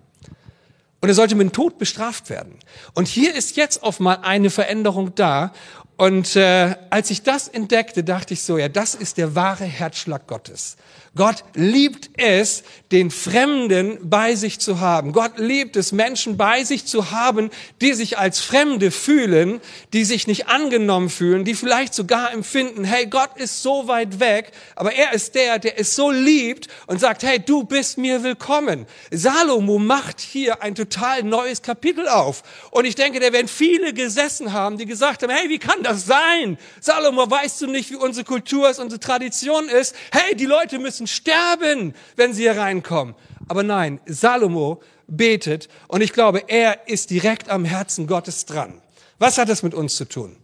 Und 0.99 1.07
er 1.07 1.15
sollte 1.15 1.35
mit 1.35 1.47
dem 1.47 1.53
Tod 1.53 1.77
bestraft 1.77 2.29
werden. 2.29 2.59
Und 2.93 3.07
hier 3.07 3.33
ist 3.33 3.55
jetzt 3.55 3.81
auf 3.83 4.01
mal 4.01 4.19
eine 4.21 4.49
Veränderung 4.49 5.15
da. 5.15 5.53
Und 5.95 6.35
äh, 6.35 6.75
als 6.89 7.09
ich 7.09 7.23
das 7.23 7.47
entdeckte, 7.47 8.03
dachte 8.03 8.33
ich 8.33 8.43
so, 8.43 8.57
ja, 8.57 8.67
das 8.67 8.93
ist 8.93 9.17
der 9.17 9.33
wahre 9.33 9.63
Herzschlag 9.63 10.27
Gottes. 10.27 10.75
Gott 11.15 11.43
liebt 11.53 12.09
es, 12.17 12.63
den 12.91 13.11
Fremden 13.11 14.09
bei 14.09 14.35
sich 14.35 14.59
zu 14.59 14.79
haben. 14.79 15.11
Gott 15.11 15.37
liebt 15.37 15.75
es, 15.75 15.91
Menschen 15.91 16.37
bei 16.37 16.63
sich 16.63 16.85
zu 16.85 17.11
haben, 17.11 17.49
die 17.81 17.93
sich 17.93 18.17
als 18.17 18.39
Fremde 18.39 18.91
fühlen, 18.91 19.61
die 19.93 20.05
sich 20.05 20.27
nicht 20.27 20.47
angenommen 20.47 21.09
fühlen, 21.09 21.45
die 21.45 21.53
vielleicht 21.53 21.93
sogar 21.93 22.31
empfinden, 22.31 22.83
hey, 22.83 23.05
Gott 23.05 23.37
ist 23.37 23.61
so 23.61 23.87
weit 23.87 24.19
weg, 24.19 24.51
aber 24.75 24.93
er 24.93 25.13
ist 25.13 25.35
der, 25.35 25.59
der 25.59 25.79
es 25.79 25.95
so 25.95 26.09
liebt 26.09 26.67
und 26.87 26.99
sagt, 26.99 27.23
hey, 27.23 27.39
du 27.39 27.63
bist 27.63 27.97
mir 27.97 28.23
willkommen. 28.23 28.85
Salomo 29.11 29.77
macht 29.77 30.19
hier 30.19 30.61
ein 30.63 30.75
total 30.75 31.23
neues 31.23 31.61
Kapitel 31.61 32.07
auf. 32.07 32.43
Und 32.71 32.85
ich 32.85 32.95
denke, 32.95 33.19
da 33.19 33.31
werden 33.31 33.47
viele 33.47 33.93
gesessen 33.93 34.53
haben, 34.53 34.77
die 34.77 34.85
gesagt 34.85 35.21
haben, 35.21 35.31
hey, 35.31 35.49
wie 35.49 35.59
kann 35.59 35.83
das 35.83 36.05
sein? 36.05 36.57
Salomo, 36.79 37.29
weißt 37.29 37.61
du 37.61 37.67
nicht, 37.67 37.91
wie 37.91 37.95
unsere 37.95 38.25
Kultur 38.25 38.69
ist, 38.69 38.79
unsere 38.79 38.99
Tradition 38.99 39.69
ist? 39.69 39.95
Hey, 40.11 40.35
die 40.35 40.45
Leute 40.45 40.79
müssen 40.79 40.98
sterben, 41.07 41.93
wenn 42.15 42.33
sie 42.33 42.43
hier 42.43 42.57
reinkommen. 42.57 43.15
Aber 43.47 43.63
nein, 43.63 43.99
Salomo 44.05 44.81
betet 45.07 45.69
und 45.87 46.01
ich 46.01 46.13
glaube, 46.13 46.43
er 46.47 46.87
ist 46.87 47.09
direkt 47.09 47.49
am 47.49 47.65
Herzen 47.65 48.07
Gottes 48.07 48.45
dran. 48.45 48.81
Was 49.17 49.37
hat 49.37 49.49
das 49.49 49.63
mit 49.63 49.73
uns 49.73 49.95
zu 49.95 50.05
tun? 50.05 50.37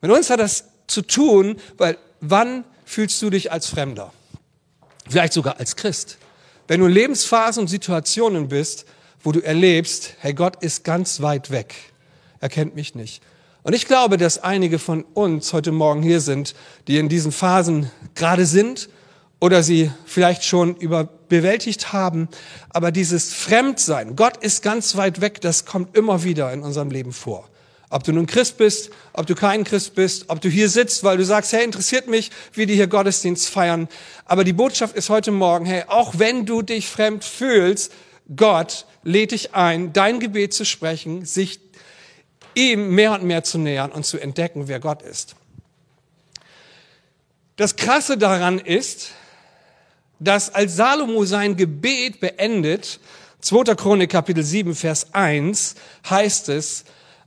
Mit 0.00 0.10
uns 0.10 0.30
hat 0.30 0.40
das 0.40 0.64
zu 0.86 1.02
tun, 1.02 1.56
weil 1.76 1.98
wann 2.20 2.64
fühlst 2.84 3.20
du 3.22 3.30
dich 3.30 3.52
als 3.52 3.66
Fremder? 3.66 4.12
Vielleicht 5.08 5.32
sogar 5.32 5.58
als 5.58 5.76
Christ. 5.76 6.18
Wenn 6.68 6.80
du 6.80 6.86
in 6.86 6.92
Lebensphasen 6.92 7.62
und 7.62 7.68
Situationen 7.68 8.48
bist, 8.48 8.86
wo 9.22 9.32
du 9.32 9.40
erlebst, 9.40 10.14
hey, 10.20 10.34
Gott 10.34 10.62
ist 10.62 10.84
ganz 10.84 11.20
weit 11.20 11.50
weg. 11.50 11.74
Er 12.40 12.48
kennt 12.48 12.74
mich 12.74 12.94
nicht. 12.94 13.22
Und 13.62 13.72
ich 13.72 13.86
glaube, 13.86 14.16
dass 14.16 14.38
einige 14.38 14.78
von 14.78 15.02
uns 15.02 15.52
heute 15.52 15.72
Morgen 15.72 16.02
hier 16.02 16.20
sind, 16.20 16.54
die 16.86 16.98
in 16.98 17.08
diesen 17.08 17.32
Phasen 17.32 17.90
gerade 18.14 18.46
sind 18.46 18.88
oder 19.40 19.62
sie 19.62 19.90
vielleicht 20.06 20.44
schon 20.44 20.76
überbewältigt 20.76 21.92
haben. 21.92 22.28
Aber 22.70 22.90
dieses 22.90 23.34
Fremdsein, 23.34 24.16
Gott 24.16 24.38
ist 24.38 24.62
ganz 24.62 24.96
weit 24.96 25.20
weg, 25.20 25.40
das 25.40 25.64
kommt 25.64 25.96
immer 25.96 26.24
wieder 26.24 26.52
in 26.52 26.62
unserem 26.62 26.90
Leben 26.90 27.12
vor. 27.12 27.48
Ob 27.88 28.02
du 28.02 28.12
nun 28.12 28.26
Christ 28.26 28.58
bist, 28.58 28.90
ob 29.12 29.26
du 29.26 29.34
kein 29.34 29.62
Christ 29.62 29.94
bist, 29.94 30.24
ob 30.28 30.40
du 30.40 30.48
hier 30.48 30.68
sitzt, 30.68 31.04
weil 31.04 31.18
du 31.18 31.24
sagst, 31.24 31.52
hey, 31.52 31.64
interessiert 31.64 32.08
mich, 32.08 32.30
wie 32.52 32.66
die 32.66 32.74
hier 32.74 32.88
Gottesdienst 32.88 33.48
feiern. 33.48 33.88
Aber 34.24 34.42
die 34.42 34.52
Botschaft 34.52 34.96
ist 34.96 35.08
heute 35.08 35.30
Morgen, 35.30 35.66
hey, 35.66 35.84
auch 35.86 36.18
wenn 36.18 36.46
du 36.46 36.62
dich 36.62 36.88
fremd 36.88 37.24
fühlst, 37.24 37.92
Gott 38.34 38.86
lädt 39.04 39.30
dich 39.30 39.54
ein, 39.54 39.92
dein 39.92 40.18
Gebet 40.18 40.52
zu 40.52 40.64
sprechen, 40.64 41.24
sich 41.24 41.60
ihm 42.56 42.90
mehr 42.90 43.12
und 43.12 43.22
mehr 43.22 43.44
zu 43.44 43.58
nähern 43.58 43.92
und 43.92 44.04
zu 44.04 44.18
entdecken, 44.18 44.66
wer 44.66 44.80
Gott 44.80 45.02
ist. 45.02 45.36
Das 47.54 47.76
Krasse 47.76 48.18
daran 48.18 48.58
ist, 48.58 49.10
dass 50.18 50.54
als 50.54 50.76
Salomo 50.76 51.24
sein 51.24 51.56
Gebet 51.56 52.20
beendet, 52.20 53.00
2. 53.40 53.74
Chronik 53.74 54.10
Kapitel 54.10 54.42
7, 54.42 54.74
Vers 54.74 55.12
1, 55.12 55.74
heißt 56.08 56.48
es, 56.48 56.84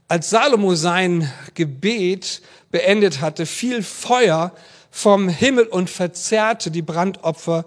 als 0.08 0.30
Salomo 0.30 0.74
sein 0.74 1.30
Gebet 1.54 2.42
beendet 2.70 3.20
hatte, 3.20 3.46
fiel 3.46 3.82
Feuer 3.82 4.52
vom 4.90 5.28
Himmel 5.28 5.66
und 5.66 5.88
verzerrte 5.88 6.70
die 6.70 6.82
Brandopfer 6.82 7.64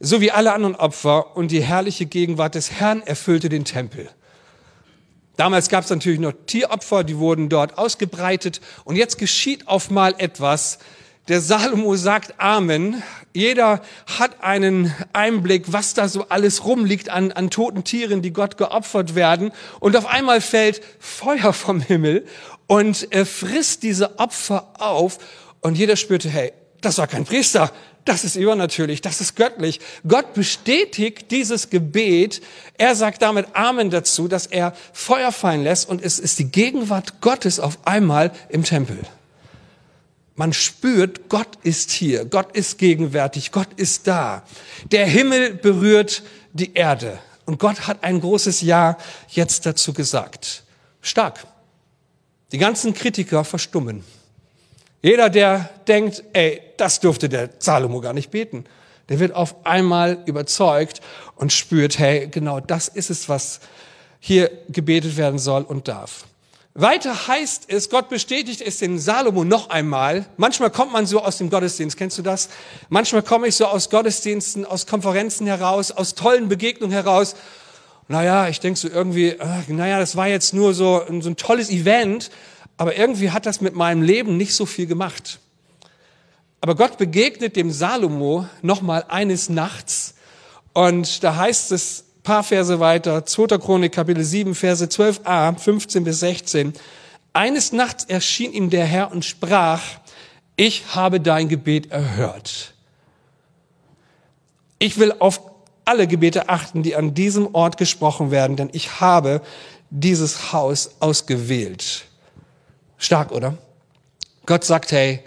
sowie 0.00 0.30
alle 0.30 0.52
anderen 0.52 0.76
Opfer 0.76 1.36
und 1.36 1.50
die 1.50 1.62
herrliche 1.62 2.06
Gegenwart 2.06 2.54
des 2.54 2.72
Herrn 2.72 3.02
erfüllte 3.02 3.48
den 3.48 3.64
Tempel. 3.64 4.08
Damals 5.36 5.68
gab 5.68 5.84
es 5.84 5.90
natürlich 5.90 6.20
noch 6.20 6.32
Tieropfer, 6.46 7.04
die 7.04 7.16
wurden 7.16 7.48
dort 7.48 7.78
ausgebreitet. 7.78 8.60
Und 8.84 8.96
jetzt 8.96 9.18
geschieht 9.18 9.68
auf 9.68 9.88
mal 9.88 10.14
etwas. 10.18 10.78
Der 11.28 11.42
Salomo 11.42 11.94
sagt 11.94 12.40
Amen. 12.40 13.02
Jeder 13.34 13.82
hat 14.18 14.42
einen 14.42 14.94
Einblick, 15.12 15.70
was 15.70 15.92
da 15.92 16.08
so 16.08 16.26
alles 16.30 16.64
rumliegt 16.64 17.10
an, 17.10 17.32
an 17.32 17.50
toten 17.50 17.84
Tieren, 17.84 18.22
die 18.22 18.32
Gott 18.32 18.56
geopfert 18.56 19.14
werden. 19.14 19.52
Und 19.78 19.94
auf 19.94 20.06
einmal 20.06 20.40
fällt 20.40 20.80
Feuer 20.98 21.52
vom 21.52 21.80
Himmel 21.80 22.24
und 22.66 23.08
er 23.10 23.26
frisst 23.26 23.82
diese 23.82 24.18
Opfer 24.18 24.70
auf. 24.78 25.18
Und 25.60 25.76
jeder 25.76 25.96
spürte, 25.96 26.30
hey, 26.30 26.54
das 26.80 26.96
war 26.96 27.06
kein 27.06 27.26
Priester, 27.26 27.72
das 28.06 28.24
ist 28.24 28.36
übernatürlich, 28.36 29.02
das 29.02 29.20
ist 29.20 29.36
göttlich. 29.36 29.80
Gott 30.06 30.32
bestätigt 30.32 31.30
dieses 31.30 31.68
Gebet. 31.68 32.40
Er 32.78 32.94
sagt 32.94 33.20
damit 33.20 33.48
Amen 33.52 33.90
dazu, 33.90 34.28
dass 34.28 34.46
er 34.46 34.72
Feuer 34.94 35.30
fallen 35.30 35.62
lässt 35.62 35.90
und 35.90 36.02
es 36.02 36.18
ist 36.18 36.38
die 36.38 36.50
Gegenwart 36.50 37.20
Gottes 37.20 37.60
auf 37.60 37.78
einmal 37.84 38.32
im 38.48 38.64
Tempel. 38.64 38.98
Man 40.38 40.52
spürt, 40.52 41.28
Gott 41.28 41.58
ist 41.64 41.90
hier, 41.90 42.24
Gott 42.24 42.54
ist 42.54 42.78
gegenwärtig, 42.78 43.50
Gott 43.50 43.66
ist 43.74 44.06
da. 44.06 44.44
Der 44.92 45.04
Himmel 45.04 45.54
berührt 45.54 46.22
die 46.52 46.74
Erde 46.74 47.18
und 47.44 47.58
Gott 47.58 47.88
hat 47.88 48.04
ein 48.04 48.20
großes 48.20 48.60
Ja 48.60 48.98
jetzt 49.30 49.66
dazu 49.66 49.92
gesagt. 49.92 50.62
Stark. 51.00 51.44
Die 52.52 52.58
ganzen 52.58 52.94
Kritiker 52.94 53.42
verstummen. 53.42 54.04
Jeder, 55.02 55.28
der 55.28 55.70
denkt, 55.88 56.22
ey, 56.34 56.62
das 56.76 57.00
durfte 57.00 57.28
der 57.28 57.50
Salomo 57.58 58.00
gar 58.00 58.12
nicht 58.12 58.30
beten, 58.30 58.64
der 59.08 59.18
wird 59.18 59.34
auf 59.34 59.66
einmal 59.66 60.22
überzeugt 60.26 61.00
und 61.34 61.52
spürt, 61.52 61.98
hey, 61.98 62.28
genau 62.28 62.60
das 62.60 62.86
ist 62.86 63.10
es, 63.10 63.28
was 63.28 63.58
hier 64.20 64.52
gebetet 64.68 65.16
werden 65.16 65.40
soll 65.40 65.64
und 65.64 65.88
darf. 65.88 66.26
Weiter 66.80 67.26
heißt 67.26 67.64
es, 67.66 67.90
Gott 67.90 68.08
bestätigt 68.08 68.60
es 68.60 68.78
den 68.78 69.00
Salomo 69.00 69.42
noch 69.42 69.68
einmal. 69.68 70.26
Manchmal 70.36 70.70
kommt 70.70 70.92
man 70.92 71.06
so 71.06 71.20
aus 71.20 71.38
dem 71.38 71.50
Gottesdienst, 71.50 71.96
kennst 71.96 72.16
du 72.18 72.22
das? 72.22 72.50
Manchmal 72.88 73.22
komme 73.22 73.48
ich 73.48 73.56
so 73.56 73.66
aus 73.66 73.90
Gottesdiensten, 73.90 74.64
aus 74.64 74.86
Konferenzen 74.86 75.48
heraus, 75.48 75.90
aus 75.90 76.14
tollen 76.14 76.48
Begegnungen 76.48 76.92
heraus. 76.92 77.34
Naja, 78.06 78.46
ich 78.46 78.60
denke 78.60 78.78
so 78.78 78.88
irgendwie, 78.88 79.36
naja, 79.66 79.98
das 79.98 80.14
war 80.14 80.28
jetzt 80.28 80.54
nur 80.54 80.72
so, 80.72 81.02
so 81.20 81.28
ein 81.28 81.36
tolles 81.36 81.68
Event, 81.68 82.30
aber 82.76 82.96
irgendwie 82.96 83.32
hat 83.32 83.44
das 83.44 83.60
mit 83.60 83.74
meinem 83.74 84.02
Leben 84.02 84.36
nicht 84.36 84.54
so 84.54 84.64
viel 84.64 84.86
gemacht. 84.86 85.40
Aber 86.60 86.76
Gott 86.76 86.96
begegnet 86.96 87.56
dem 87.56 87.72
Salomo 87.72 88.46
nochmal 88.62 89.04
eines 89.08 89.48
Nachts 89.48 90.14
und 90.74 91.24
da 91.24 91.34
heißt 91.34 91.72
es 91.72 92.04
paar 92.28 92.44
Verse 92.44 92.78
weiter, 92.78 93.24
2. 93.24 93.56
Chronik 93.56 93.92
Kapitel 93.92 94.22
7, 94.22 94.54
Verse 94.54 94.84
12a, 94.84 95.58
15 95.58 96.04
bis 96.04 96.20
16. 96.20 96.74
Eines 97.32 97.72
Nachts 97.72 98.04
erschien 98.04 98.52
ihm 98.52 98.68
der 98.68 98.84
Herr 98.84 99.10
und 99.12 99.24
sprach, 99.24 99.80
ich 100.54 100.94
habe 100.94 101.20
dein 101.20 101.48
Gebet 101.48 101.90
erhört. 101.90 102.74
Ich 104.78 104.98
will 104.98 105.14
auf 105.20 105.40
alle 105.86 106.06
Gebete 106.06 106.50
achten, 106.50 106.82
die 106.82 106.96
an 106.96 107.14
diesem 107.14 107.54
Ort 107.54 107.78
gesprochen 107.78 108.30
werden, 108.30 108.56
denn 108.56 108.68
ich 108.74 109.00
habe 109.00 109.40
dieses 109.88 110.52
Haus 110.52 110.96
ausgewählt. 111.00 112.04
Stark, 112.98 113.32
oder? 113.32 113.56
Gott 114.44 114.64
sagt, 114.64 114.92
hey, 114.92 115.20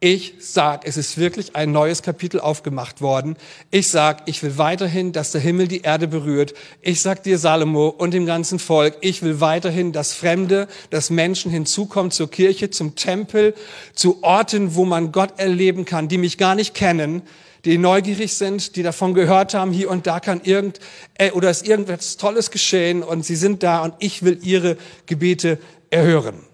ich 0.00 0.34
sag, 0.38 0.86
es 0.86 0.96
ist 0.96 1.18
wirklich 1.18 1.56
ein 1.56 1.72
neues 1.72 2.02
Kapitel 2.02 2.38
aufgemacht 2.40 3.00
worden. 3.00 3.36
Ich 3.72 3.88
sag, 3.88 4.22
ich 4.26 4.42
will 4.44 4.56
weiterhin, 4.56 5.12
dass 5.12 5.32
der 5.32 5.40
Himmel 5.40 5.66
die 5.66 5.80
Erde 5.80 6.06
berührt. 6.06 6.54
Ich 6.82 7.00
sag 7.00 7.24
dir, 7.24 7.36
Salomo 7.36 7.88
und 7.88 8.14
dem 8.14 8.24
ganzen 8.24 8.60
Volk, 8.60 8.96
ich 9.00 9.22
will 9.22 9.40
weiterhin, 9.40 9.92
dass 9.92 10.12
Fremde, 10.12 10.68
dass 10.90 11.10
Menschen 11.10 11.50
hinzukommen 11.50 12.12
zur 12.12 12.30
Kirche, 12.30 12.70
zum 12.70 12.94
Tempel, 12.94 13.54
zu 13.92 14.22
Orten, 14.22 14.76
wo 14.76 14.84
man 14.84 15.10
Gott 15.10 15.40
erleben 15.40 15.84
kann, 15.84 16.06
die 16.06 16.18
mich 16.18 16.38
gar 16.38 16.54
nicht 16.54 16.74
kennen, 16.74 17.22
die 17.64 17.76
neugierig 17.76 18.34
sind, 18.34 18.76
die 18.76 18.84
davon 18.84 19.14
gehört 19.14 19.52
haben, 19.54 19.72
hier 19.72 19.90
und 19.90 20.06
da 20.06 20.20
kann 20.20 20.40
irgend, 20.44 20.78
äh, 21.14 21.32
oder 21.32 21.50
ist 21.50 21.66
irgendwas 21.66 22.16
Tolles 22.16 22.52
geschehen 22.52 23.02
und 23.02 23.24
sie 23.24 23.36
sind 23.36 23.64
da 23.64 23.82
und 23.82 23.94
ich 23.98 24.22
will 24.22 24.38
ihre 24.42 24.76
Gebete 25.06 25.58
erhören. 25.90 26.47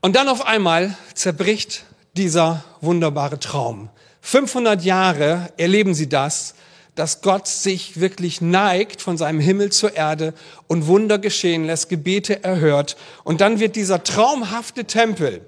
Und 0.00 0.16
dann 0.16 0.28
auf 0.28 0.46
einmal 0.46 0.96
zerbricht 1.14 1.84
dieser 2.16 2.64
wunderbare 2.80 3.38
Traum. 3.38 3.90
500 4.22 4.82
Jahre 4.82 5.52
erleben 5.56 5.94
sie 5.94 6.08
das, 6.08 6.54
dass 6.94 7.20
Gott 7.22 7.46
sich 7.46 8.00
wirklich 8.00 8.40
neigt 8.40 9.00
von 9.00 9.16
seinem 9.16 9.40
Himmel 9.40 9.72
zur 9.72 9.94
Erde 9.94 10.34
und 10.66 10.86
Wunder 10.86 11.18
geschehen 11.18 11.64
lässt, 11.64 11.88
Gebete 11.88 12.42
erhört. 12.42 12.96
Und 13.24 13.40
dann 13.40 13.60
wird 13.60 13.76
dieser 13.76 14.02
traumhafte 14.02 14.84
Tempel 14.84 15.44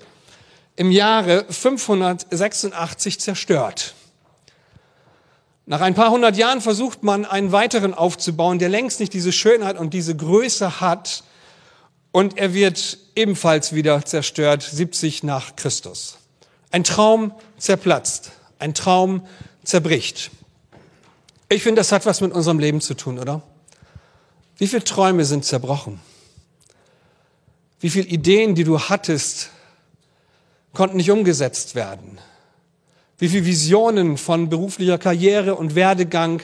im 0.77 0.91
Jahre 0.91 1.45
586 1.49 3.21
zerstört. 3.21 3.95
Nach 5.65 5.81
ein 5.81 5.95
paar 5.95 6.11
hundert 6.11 6.37
Jahren 6.37 6.61
versucht 6.61 7.03
man, 7.03 7.25
einen 7.25 7.53
weiteren 7.53 7.95
aufzubauen, 7.95 8.59
der 8.59 8.69
längst 8.69 9.01
nicht 9.01 9.13
diese 9.13 9.33
Schönheit 9.33 9.79
und 9.79 9.95
diese 9.95 10.17
Größe 10.17 10.81
hat, 10.81 11.25
und 12.13 12.37
er 12.37 12.53
wird 12.53 12.99
ebenfalls 13.15 13.75
wieder 13.75 14.05
zerstört, 14.05 14.63
70 14.63 15.23
nach 15.23 15.57
Christus. 15.57 16.19
Ein 16.71 16.85
Traum 16.85 17.33
zerplatzt, 17.59 18.33
ein 18.59 18.75
Traum 18.75 19.27
zerbricht. 19.65 20.31
Ich 21.49 21.63
finde, 21.63 21.81
das 21.81 21.93
hat 21.93 22.07
was 22.07 22.21
mit 22.21 22.33
unserem 22.33 22.59
Leben 22.59 22.81
zu 22.81 22.95
tun, 22.95 23.19
oder? 23.19 23.43
Wie 24.57 24.67
viele 24.67 24.85
Träume 24.85 25.25
sind 25.25 25.45
zerbrochen? 25.45 26.01
Wie 27.81 27.91
viele 27.91 28.07
Ideen, 28.07 28.55
die 28.55 28.65
du 28.65 28.79
hattest, 28.79 29.51
konnten 30.73 30.97
nicht 30.97 31.11
umgesetzt 31.11 31.75
werden? 31.75 32.19
Wie 33.19 33.29
viele 33.29 33.45
Visionen 33.45 34.19
von 34.19 34.49
beruflicher 34.49 34.99
Karriere 34.99 35.55
und 35.55 35.75
Werdegang 35.75 36.43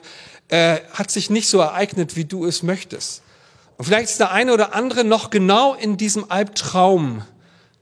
äh, 0.49 0.79
hat 0.93 1.11
sich 1.11 1.31
nicht 1.31 1.49
so 1.49 1.59
ereignet, 1.61 2.17
wie 2.17 2.25
du 2.25 2.45
es 2.45 2.63
möchtest? 2.63 3.23
Und 3.78 3.85
vielleicht 3.85 4.11
ist 4.11 4.20
der 4.20 4.32
eine 4.32 4.52
oder 4.52 4.75
andere 4.75 5.04
noch 5.04 5.30
genau 5.30 5.73
in 5.73 5.97
diesem 5.97 6.30
Albtraum 6.30 7.23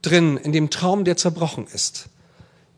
drin, 0.03 0.37
in 0.37 0.53
dem 0.53 0.69
Traum, 0.69 1.05
der 1.05 1.17
zerbrochen 1.17 1.67
ist. 1.67 2.11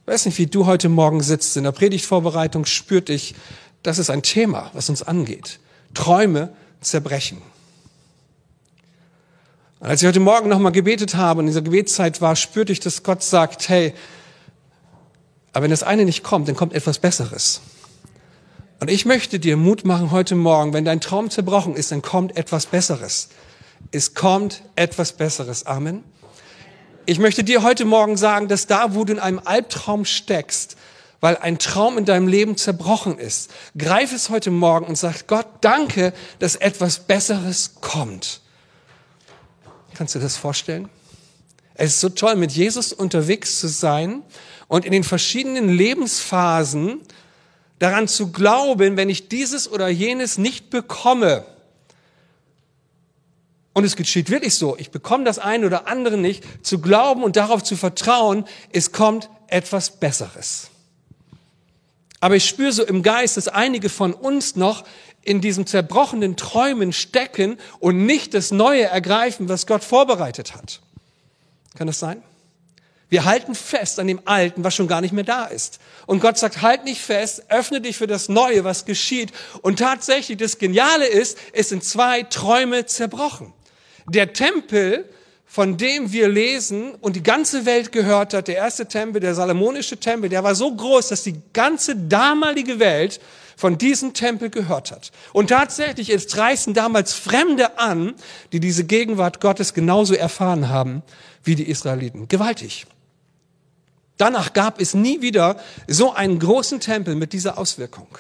Ich 0.02 0.12
weiß 0.12 0.26
nicht, 0.26 0.38
wie 0.38 0.46
du 0.46 0.66
heute 0.66 0.88
Morgen 0.88 1.20
sitzt. 1.20 1.56
In 1.56 1.64
der 1.64 1.72
Predigtvorbereitung 1.72 2.64
spürt 2.64 3.08
dich, 3.08 3.34
das 3.82 3.98
ist 3.98 4.08
ein 4.08 4.22
Thema, 4.22 4.70
was 4.72 4.88
uns 4.88 5.02
angeht. 5.02 5.58
Träume 5.94 6.52
zerbrechen. 6.80 7.42
Und 9.80 9.88
als 9.88 10.00
ich 10.00 10.08
heute 10.08 10.20
Morgen 10.20 10.48
nochmal 10.48 10.72
gebetet 10.72 11.16
habe 11.16 11.40
und 11.40 11.46
in 11.46 11.50
dieser 11.50 11.62
Gebetszeit 11.62 12.20
war, 12.20 12.36
spürte 12.36 12.72
ich, 12.72 12.78
dass 12.78 13.02
Gott 13.02 13.24
sagt, 13.24 13.68
hey, 13.68 13.94
aber 15.52 15.64
wenn 15.64 15.70
das 15.70 15.82
eine 15.82 16.04
nicht 16.04 16.22
kommt, 16.22 16.46
dann 16.46 16.54
kommt 16.54 16.72
etwas 16.72 17.00
Besseres. 17.00 17.62
Und 18.80 18.90
ich 18.90 19.04
möchte 19.04 19.40
dir 19.40 19.56
Mut 19.56 19.84
machen 19.84 20.12
heute 20.12 20.36
Morgen, 20.36 20.72
wenn 20.72 20.84
dein 20.84 21.00
Traum 21.00 21.30
zerbrochen 21.30 21.74
ist, 21.74 21.90
dann 21.90 22.00
kommt 22.00 22.36
etwas 22.36 22.66
Besseres. 22.66 23.28
Es 23.90 24.14
kommt 24.14 24.62
etwas 24.76 25.12
Besseres. 25.12 25.66
Amen. 25.66 26.04
Ich 27.04 27.18
möchte 27.18 27.42
dir 27.42 27.62
heute 27.62 27.84
Morgen 27.84 28.16
sagen, 28.16 28.46
dass 28.46 28.66
da, 28.66 28.94
wo 28.94 29.04
du 29.04 29.14
in 29.14 29.18
einem 29.18 29.40
Albtraum 29.44 30.04
steckst, 30.04 30.76
weil 31.20 31.36
ein 31.38 31.58
Traum 31.58 31.98
in 31.98 32.04
deinem 32.04 32.28
Leben 32.28 32.56
zerbrochen 32.56 33.18
ist, 33.18 33.50
greif 33.76 34.12
es 34.12 34.30
heute 34.30 34.52
Morgen 34.52 34.86
und 34.86 34.96
sag 34.96 35.26
Gott, 35.26 35.46
danke, 35.62 36.12
dass 36.38 36.54
etwas 36.54 37.00
Besseres 37.00 37.76
kommt. 37.80 38.42
Kannst 39.94 40.14
du 40.14 40.20
das 40.20 40.36
vorstellen? 40.36 40.88
Es 41.74 41.94
ist 41.94 42.00
so 42.00 42.10
toll, 42.10 42.36
mit 42.36 42.52
Jesus 42.52 42.92
unterwegs 42.92 43.58
zu 43.58 43.66
sein 43.66 44.22
und 44.68 44.84
in 44.84 44.92
den 44.92 45.02
verschiedenen 45.02 45.68
Lebensphasen 45.68 47.00
daran 47.78 48.08
zu 48.08 48.32
glauben, 48.32 48.96
wenn 48.96 49.08
ich 49.08 49.28
dieses 49.28 49.70
oder 49.70 49.88
jenes 49.88 50.38
nicht 50.38 50.70
bekomme, 50.70 51.44
und 53.74 53.84
es 53.84 53.94
geschieht 53.94 54.28
wirklich 54.28 54.54
so, 54.56 54.76
ich 54.76 54.90
bekomme 54.90 55.22
das 55.22 55.38
eine 55.38 55.64
oder 55.64 55.86
andere 55.86 56.16
nicht, 56.16 56.66
zu 56.66 56.80
glauben 56.80 57.22
und 57.22 57.36
darauf 57.36 57.62
zu 57.62 57.76
vertrauen, 57.76 58.44
es 58.72 58.90
kommt 58.90 59.30
etwas 59.46 60.00
Besseres. 60.00 60.70
Aber 62.18 62.34
ich 62.34 62.48
spüre 62.48 62.72
so 62.72 62.84
im 62.84 63.04
Geist, 63.04 63.36
dass 63.36 63.46
einige 63.46 63.88
von 63.88 64.12
uns 64.12 64.56
noch 64.56 64.84
in 65.22 65.40
diesem 65.40 65.66
zerbrochenen 65.66 66.36
Träumen 66.36 66.92
stecken 66.92 67.58
und 67.78 68.04
nicht 68.04 68.34
das 68.34 68.50
Neue 68.50 68.84
ergreifen, 68.84 69.48
was 69.48 69.66
Gott 69.66 69.84
vorbereitet 69.84 70.56
hat. 70.56 70.80
Kann 71.76 71.86
das 71.86 72.00
sein? 72.00 72.22
Wir 73.10 73.24
halten 73.24 73.54
fest 73.54 73.98
an 73.98 74.06
dem 74.06 74.20
Alten, 74.26 74.64
was 74.64 74.74
schon 74.74 74.88
gar 74.88 75.00
nicht 75.00 75.12
mehr 75.12 75.24
da 75.24 75.46
ist. 75.46 75.80
Und 76.06 76.20
Gott 76.20 76.38
sagt, 76.38 76.62
halt 76.62 76.84
nicht 76.84 77.00
fest, 77.00 77.44
öffne 77.48 77.80
dich 77.80 77.96
für 77.96 78.06
das 78.06 78.28
Neue, 78.28 78.64
was 78.64 78.84
geschieht. 78.84 79.32
Und 79.62 79.78
tatsächlich, 79.78 80.36
das 80.36 80.58
Geniale 80.58 81.06
ist, 81.06 81.38
es 81.52 81.70
sind 81.70 81.84
zwei 81.84 82.22
Träume 82.24 82.86
zerbrochen. 82.86 83.52
Der 84.06 84.32
Tempel 84.32 85.08
von 85.50 85.78
dem 85.78 86.12
wir 86.12 86.28
lesen 86.28 86.94
und 87.00 87.16
die 87.16 87.22
ganze 87.22 87.64
Welt 87.64 87.90
gehört 87.90 88.34
hat, 88.34 88.48
der 88.48 88.56
erste 88.56 88.86
Tempel, 88.86 89.18
der 89.18 89.34
salomonische 89.34 89.96
Tempel, 89.96 90.28
der 90.28 90.44
war 90.44 90.54
so 90.54 90.70
groß, 90.70 91.08
dass 91.08 91.22
die 91.22 91.40
ganze 91.54 91.96
damalige 91.96 92.78
Welt 92.78 93.18
von 93.56 93.78
diesem 93.78 94.12
Tempel 94.12 94.50
gehört 94.50 94.92
hat. 94.92 95.10
Und 95.32 95.48
tatsächlich, 95.48 96.10
es 96.10 96.36
reisten 96.36 96.74
damals 96.74 97.14
Fremde 97.14 97.78
an, 97.78 98.14
die 98.52 98.60
diese 98.60 98.84
Gegenwart 98.84 99.40
Gottes 99.40 99.72
genauso 99.72 100.14
erfahren 100.14 100.68
haben 100.68 101.02
wie 101.42 101.54
die 101.54 101.68
Israeliten. 101.68 102.28
Gewaltig. 102.28 102.86
Danach 104.18 104.52
gab 104.52 104.80
es 104.80 104.94
nie 104.94 105.22
wieder 105.22 105.58
so 105.86 106.12
einen 106.12 106.38
großen 106.38 106.80
Tempel 106.80 107.14
mit 107.14 107.32
dieser 107.32 107.56
Auswirkung. 107.56 108.18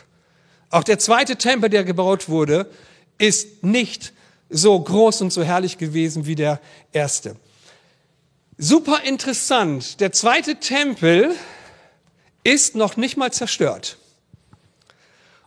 Auch 0.70 0.84
der 0.84 0.98
zweite 0.98 1.36
Tempel, 1.36 1.68
der 1.68 1.84
gebaut 1.84 2.28
wurde, 2.28 2.70
ist 3.18 3.62
nicht 3.64 4.12
so 4.48 4.78
groß 4.78 5.20
und 5.22 5.32
so 5.32 5.42
herrlich 5.42 5.76
gewesen 5.76 6.26
wie 6.26 6.34
der 6.34 6.60
erste. 6.92 7.36
Super 8.56 9.02
interessant. 9.04 10.00
Der 10.00 10.12
zweite 10.12 10.56
Tempel 10.56 11.34
ist 12.44 12.74
noch 12.74 12.96
nicht 12.96 13.16
mal 13.16 13.32
zerstört. 13.32 13.98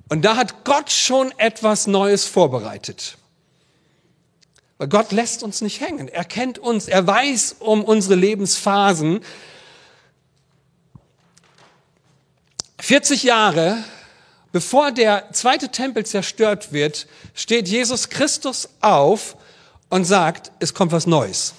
Und 0.09 0.23
da 0.23 0.35
hat 0.35 0.65
Gott 0.65 0.91
schon 0.91 1.33
etwas 1.37 1.87
Neues 1.87 2.25
vorbereitet. 2.25 3.17
Weil 4.77 4.87
Gott 4.87 5.11
lässt 5.11 5.43
uns 5.43 5.61
nicht 5.61 5.79
hängen. 5.79 6.07
Er 6.07 6.25
kennt 6.25 6.57
uns. 6.59 6.87
Er 6.87 7.05
weiß 7.05 7.57
um 7.59 7.83
unsere 7.83 8.15
Lebensphasen. 8.15 9.21
40 12.81 13.23
Jahre 13.23 13.83
Bevor 14.51 14.91
der 14.91 15.31
zweite 15.31 15.69
Tempel 15.69 16.05
zerstört 16.05 16.73
wird, 16.73 17.07
steht 17.33 17.69
Jesus 17.69 18.09
Christus 18.09 18.67
auf 18.81 19.37
und 19.89 20.03
sagt, 20.03 20.51
es 20.59 20.73
kommt 20.73 20.91
was 20.91 21.07
Neues. 21.07 21.53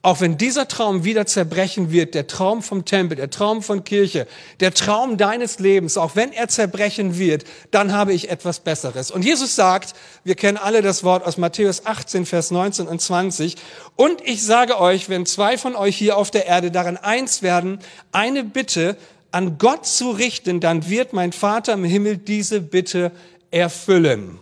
Auch 0.00 0.20
wenn 0.20 0.38
dieser 0.38 0.68
Traum 0.68 1.02
wieder 1.02 1.26
zerbrechen 1.26 1.90
wird, 1.90 2.14
der 2.14 2.28
Traum 2.28 2.62
vom 2.62 2.84
Tempel, 2.84 3.16
der 3.16 3.30
Traum 3.30 3.64
von 3.64 3.82
Kirche, 3.82 4.28
der 4.60 4.72
Traum 4.72 5.16
deines 5.16 5.58
Lebens, 5.58 5.98
auch 5.98 6.14
wenn 6.14 6.32
er 6.32 6.46
zerbrechen 6.46 7.18
wird, 7.18 7.42
dann 7.72 7.92
habe 7.92 8.12
ich 8.12 8.30
etwas 8.30 8.60
Besseres. 8.60 9.10
Und 9.10 9.24
Jesus 9.24 9.56
sagt, 9.56 9.94
wir 10.22 10.36
kennen 10.36 10.56
alle 10.56 10.82
das 10.82 11.02
Wort 11.02 11.26
aus 11.26 11.36
Matthäus 11.36 11.84
18, 11.84 12.26
Vers 12.26 12.52
19 12.52 12.86
und 12.86 13.02
20, 13.02 13.56
und 13.96 14.20
ich 14.24 14.44
sage 14.44 14.80
euch, 14.80 15.08
wenn 15.08 15.26
zwei 15.26 15.58
von 15.58 15.74
euch 15.74 15.96
hier 15.96 16.16
auf 16.16 16.30
der 16.30 16.46
Erde 16.46 16.70
daran 16.70 16.96
eins 16.96 17.42
werden, 17.42 17.80
eine 18.12 18.44
Bitte 18.44 18.96
an 19.30 19.58
Gott 19.58 19.86
zu 19.86 20.10
richten, 20.10 20.60
dann 20.60 20.88
wird 20.88 21.12
mein 21.12 21.32
Vater 21.32 21.74
im 21.74 21.84
Himmel 21.84 22.16
diese 22.16 22.60
Bitte 22.60 23.12
erfüllen. 23.50 24.38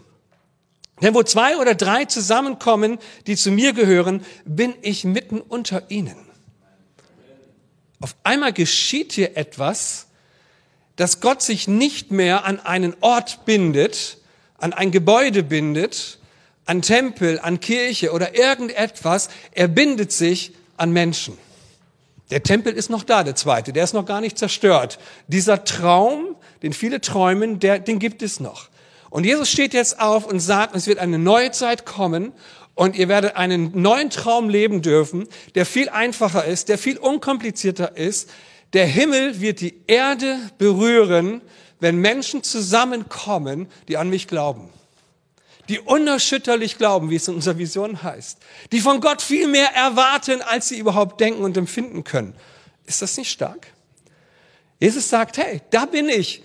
Denn 1.03 1.15
wo 1.15 1.23
zwei 1.23 1.59
oder 1.59 1.75
drei 1.75 2.07
zusammenkommen, 2.07 2.99
die 3.27 3.37
zu 3.37 3.51
mir 3.51 3.73
gehören, 3.73 4.25
bin 4.45 4.75
ich 4.83 5.05
mitten 5.05 5.41
unter 5.41 5.91
ihnen. 5.91 6.17
Auf 8.01 8.15
einmal 8.25 8.53
geschieht 8.53 9.13
hier 9.13 9.37
etwas, 9.37 10.07
dass 10.97 11.21
Gott 11.21 11.43
sich 11.43 11.69
nicht 11.69 12.11
mehr 12.11 12.45
an 12.45 12.61
einen 12.61 12.95
Ort 13.01 13.45
bindet, 13.45 14.19
an 14.59 14.73
ein 14.73 14.91
Gebäude 14.91 15.43
bindet, 15.43 16.19
an 16.65 16.83
Tempel, 16.83 17.39
an 17.39 17.61
Kirche 17.61 18.13
oder 18.13 18.35
irgendetwas. 18.35 19.29
Er 19.53 19.69
bindet 19.69 20.13
sich 20.13 20.53
an 20.77 20.93
Menschen. 20.93 21.37
Der 22.31 22.43
Tempel 22.43 22.73
ist 22.73 22.91
noch 22.91 23.05
da, 23.05 23.23
der 23.23 23.37
zweite, 23.37 23.73
der 23.73 23.85
ist 23.85 23.95
noch 23.95 24.05
gar 24.05 24.21
nicht 24.21 24.37
zerstört. 24.37 24.99
Dieser 25.29 25.65
Traum, 25.65 26.37
den 26.63 26.73
viele 26.73 27.01
träumen, 27.01 27.61
der, 27.61 27.79
den 27.79 27.99
gibt 27.99 28.23
es 28.23 28.41
noch. 28.41 28.69
Und 29.11 29.25
Jesus 29.25 29.49
steht 29.49 29.75
jetzt 29.75 30.01
auf 30.01 30.27
und 30.27 30.41
sagt, 30.41 30.75
es 30.75 30.89
wird 30.89 30.99
eine 30.99 31.19
neue 31.19 31.53
Zeit 31.53 31.87
kommen 31.87 32.33
und 32.75 32.97
ihr 32.97 33.09
werdet 33.09 33.37
einen 33.37 33.81
neuen 33.81 34.11
Traum 34.11 34.49
leben 34.49 34.83
dürfen, 34.83 35.29
der 35.55 35.65
viel 35.65 35.89
einfacher 35.89 36.45
ist, 36.45 36.69
der 36.69 36.79
viel 36.79 36.99
unkomplizierter 36.99 37.97
ist. 37.97 38.29
Der 38.73 38.87
Himmel 38.87 39.41
wird 39.41 39.61
die 39.61 39.83
Erde 39.87 40.37
berühren, 40.59 41.41
wenn 41.79 41.97
Menschen 41.97 42.43
zusammenkommen, 42.43 43.69
die 43.87 43.97
an 43.97 44.11
mich 44.11 44.27
glauben 44.27 44.71
die 45.69 45.81
unerschütterlich 45.81 46.79
glauben, 46.79 47.11
wie 47.11 47.17
es 47.17 47.29
in 47.29 47.35
unserer 47.35 47.59
Vision 47.59 48.03
heißt, 48.03 48.39
die 48.73 48.81
von 48.81 49.01
Gott 49.01 49.23
viel 49.23 49.49
mehr 49.49 49.75
erwarten, 49.75 50.43
als 50.43 50.69
sie 50.69 50.79
überhaupt 50.79 51.21
denken 51.21 51.43
und 51.43 51.57
empfinden 51.57 52.05
können. 52.05 52.35
Ist 52.87 53.03
das 53.03 53.17
nicht 53.17 53.31
stark? 53.31 53.69
Jesus 54.79 55.09
sagt, 55.09 55.39
hey, 55.39 55.61
da 55.71 55.87
bin 55.87 56.09
ich, 56.09 56.43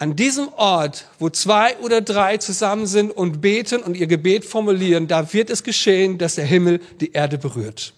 an 0.00 0.14
diesem 0.14 0.48
Ort, 0.54 1.08
wo 1.18 1.28
zwei 1.28 1.76
oder 1.78 2.00
drei 2.00 2.36
zusammen 2.36 2.86
sind 2.86 3.10
und 3.10 3.40
beten 3.40 3.82
und 3.82 3.96
ihr 3.96 4.06
Gebet 4.06 4.44
formulieren, 4.44 5.08
da 5.08 5.32
wird 5.32 5.50
es 5.50 5.64
geschehen, 5.64 6.18
dass 6.18 6.36
der 6.36 6.44
Himmel 6.44 6.80
die 7.00 7.12
Erde 7.12 7.36
berührt. 7.36 7.94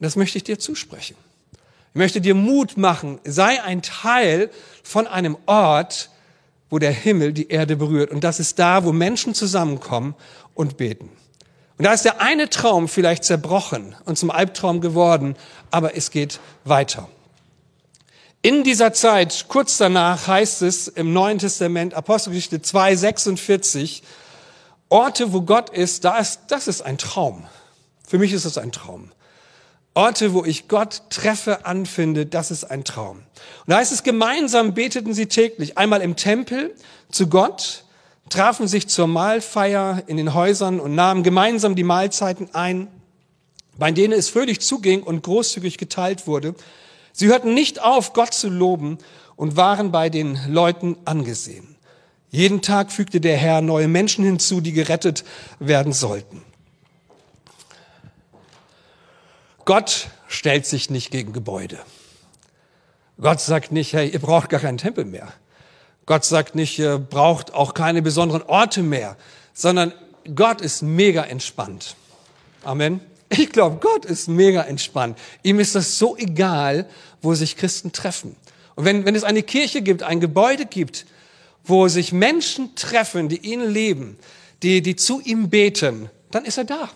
Das 0.00 0.16
möchte 0.16 0.38
ich 0.38 0.44
dir 0.44 0.58
zusprechen. 0.58 1.16
Ich 1.90 1.98
möchte 1.98 2.20
dir 2.20 2.34
Mut 2.34 2.76
machen, 2.76 3.20
sei 3.24 3.62
ein 3.62 3.82
Teil 3.82 4.50
von 4.82 5.06
einem 5.06 5.36
Ort, 5.46 6.10
wo 6.70 6.78
der 6.78 6.92
Himmel 6.92 7.32
die 7.32 7.48
Erde 7.48 7.76
berührt. 7.76 8.10
Und 8.10 8.24
das 8.24 8.40
ist 8.40 8.58
da, 8.58 8.84
wo 8.84 8.92
Menschen 8.92 9.34
zusammenkommen 9.34 10.14
und 10.54 10.76
beten. 10.76 11.10
Und 11.78 11.84
da 11.84 11.92
ist 11.92 12.04
der 12.04 12.20
eine 12.20 12.48
Traum 12.48 12.88
vielleicht 12.88 13.24
zerbrochen 13.24 13.94
und 14.04 14.16
zum 14.16 14.30
Albtraum 14.30 14.80
geworden, 14.80 15.36
aber 15.70 15.96
es 15.96 16.10
geht 16.10 16.40
weiter. 16.64 17.08
In 18.42 18.64
dieser 18.64 18.92
Zeit, 18.92 19.46
kurz 19.48 19.76
danach, 19.76 20.26
heißt 20.26 20.62
es 20.62 20.88
im 20.88 21.12
Neuen 21.12 21.38
Testament, 21.38 21.94
Apostelgeschichte 21.94 22.62
2, 22.62 22.96
46, 22.96 24.02
Orte, 24.88 25.32
wo 25.32 25.42
Gott 25.42 25.70
ist, 25.70 26.04
da 26.04 26.18
ist, 26.18 26.42
das 26.48 26.68
ist 26.68 26.80
ein 26.80 26.96
Traum. 26.96 27.44
Für 28.06 28.18
mich 28.18 28.32
ist 28.32 28.44
es 28.44 28.56
ein 28.56 28.70
Traum. 28.70 29.10
Orte, 29.96 30.34
wo 30.34 30.44
ich 30.44 30.68
Gott 30.68 31.04
treffe, 31.08 31.64
anfinde, 31.64 32.26
das 32.26 32.50
ist 32.50 32.64
ein 32.64 32.84
Traum. 32.84 33.16
Und 33.16 33.24
da 33.68 33.78
heißt 33.78 33.92
es, 33.92 34.02
gemeinsam 34.02 34.74
beteten 34.74 35.14
sie 35.14 35.24
täglich, 35.24 35.78
einmal 35.78 36.02
im 36.02 36.16
Tempel 36.16 36.74
zu 37.10 37.28
Gott, 37.28 37.84
trafen 38.28 38.68
sich 38.68 38.88
zur 38.88 39.06
Mahlfeier 39.06 40.02
in 40.06 40.18
den 40.18 40.34
Häusern 40.34 40.80
und 40.80 40.94
nahmen 40.94 41.22
gemeinsam 41.22 41.76
die 41.76 41.82
Mahlzeiten 41.82 42.54
ein, 42.54 42.88
bei 43.78 43.90
denen 43.90 44.12
es 44.12 44.28
fröhlich 44.28 44.60
zuging 44.60 45.02
und 45.02 45.22
großzügig 45.22 45.78
geteilt 45.78 46.26
wurde. 46.26 46.54
Sie 47.14 47.28
hörten 47.28 47.54
nicht 47.54 47.82
auf, 47.82 48.12
Gott 48.12 48.34
zu 48.34 48.50
loben 48.50 48.98
und 49.34 49.56
waren 49.56 49.92
bei 49.92 50.10
den 50.10 50.38
Leuten 50.46 50.98
angesehen. 51.06 51.74
Jeden 52.28 52.60
Tag 52.60 52.92
fügte 52.92 53.18
der 53.18 53.38
Herr 53.38 53.62
neue 53.62 53.88
Menschen 53.88 54.26
hinzu, 54.26 54.60
die 54.60 54.72
gerettet 54.72 55.24
werden 55.58 55.94
sollten. 55.94 56.42
Gott 59.66 60.08
stellt 60.28 60.64
sich 60.64 60.90
nicht 60.90 61.10
gegen 61.10 61.32
Gebäude. 61.32 61.80
Gott 63.20 63.40
sagt 63.40 63.72
nicht, 63.72 63.92
hey, 63.92 64.08
ihr 64.08 64.20
braucht 64.20 64.48
gar 64.48 64.60
keinen 64.60 64.78
Tempel 64.78 65.04
mehr. 65.04 65.32
Gott 66.06 66.24
sagt 66.24 66.54
nicht, 66.54 66.78
ihr 66.78 66.98
braucht 66.98 67.52
auch 67.52 67.74
keine 67.74 68.00
besonderen 68.00 68.42
Orte 68.42 68.82
mehr, 68.82 69.16
sondern 69.52 69.92
Gott 70.36 70.60
ist 70.60 70.82
mega 70.82 71.24
entspannt. 71.24 71.96
Amen. 72.62 73.00
Ich 73.28 73.50
glaube, 73.50 73.78
Gott 73.80 74.04
ist 74.04 74.28
mega 74.28 74.62
entspannt. 74.62 75.18
Ihm 75.42 75.58
ist 75.58 75.74
das 75.74 75.98
so 75.98 76.16
egal, 76.16 76.88
wo 77.20 77.34
sich 77.34 77.56
Christen 77.56 77.90
treffen. 77.90 78.36
Und 78.76 78.84
wenn, 78.84 79.04
wenn 79.04 79.16
es 79.16 79.24
eine 79.24 79.42
Kirche 79.42 79.82
gibt, 79.82 80.04
ein 80.04 80.20
Gebäude 80.20 80.66
gibt, 80.66 81.06
wo 81.64 81.88
sich 81.88 82.12
Menschen 82.12 82.76
treffen, 82.76 83.28
die 83.28 83.38
ihn 83.38 83.68
lieben, 83.68 84.16
die, 84.62 84.80
die 84.80 84.94
zu 84.94 85.20
ihm 85.20 85.50
beten, 85.50 86.08
dann 86.30 86.44
ist 86.44 86.56
er 86.56 86.64
da. 86.64 86.88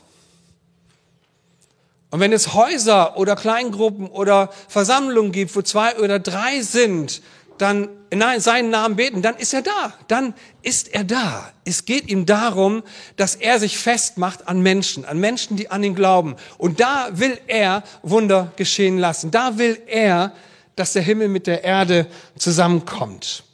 Und 2.11 2.21
wenn 2.21 2.33
es 2.33 2.55
Häuser 2.55 3.17
oder 3.17 3.37
Kleingruppen 3.37 4.09
oder 4.09 4.51
Versammlungen 4.69 5.33
gibt, 5.33 5.55
wo 5.55 5.63
zwei 5.63 5.97
oder 5.97 6.19
drei 6.19 6.61
sind, 6.61 7.23
dann 7.59 7.89
in 8.11 8.23
seinen 8.41 8.71
Namen 8.71 8.97
beten, 8.97 9.23
dann 9.23 9.37
ist 9.37 9.55
er 9.55 9.63
da. 9.63 9.93
Dann 10.09 10.35
ist 10.63 10.93
er 10.93 11.05
da. 11.05 11.53
Es 11.65 11.85
geht 11.85 12.09
ihm 12.09 12.27
darum, 12.27 12.83
dass 13.17 13.37
er 13.37 13.61
sich 13.61 13.79
festmacht 13.79 14.49
an 14.49 14.61
Menschen, 14.61 15.05
an 15.05 15.19
Menschen, 15.19 15.57
die 15.57 15.71
an 15.71 15.85
ihn 15.85 15.95
glauben. 15.95 16.37
Und 16.59 16.81
da 16.81 17.11
will 17.13 17.39
er 17.47 17.85
Wunder 18.03 18.53
geschehen 18.57 18.99
lassen. 18.99 19.31
Da 19.31 19.59
will 19.59 19.81
er, 19.87 20.33
dass 20.75 20.95
der 20.95 21.03
Himmel 21.03 21.29
mit 21.29 21.47
der 21.47 21.63
Erde 21.63 22.07
zusammenkommt. 22.37 23.45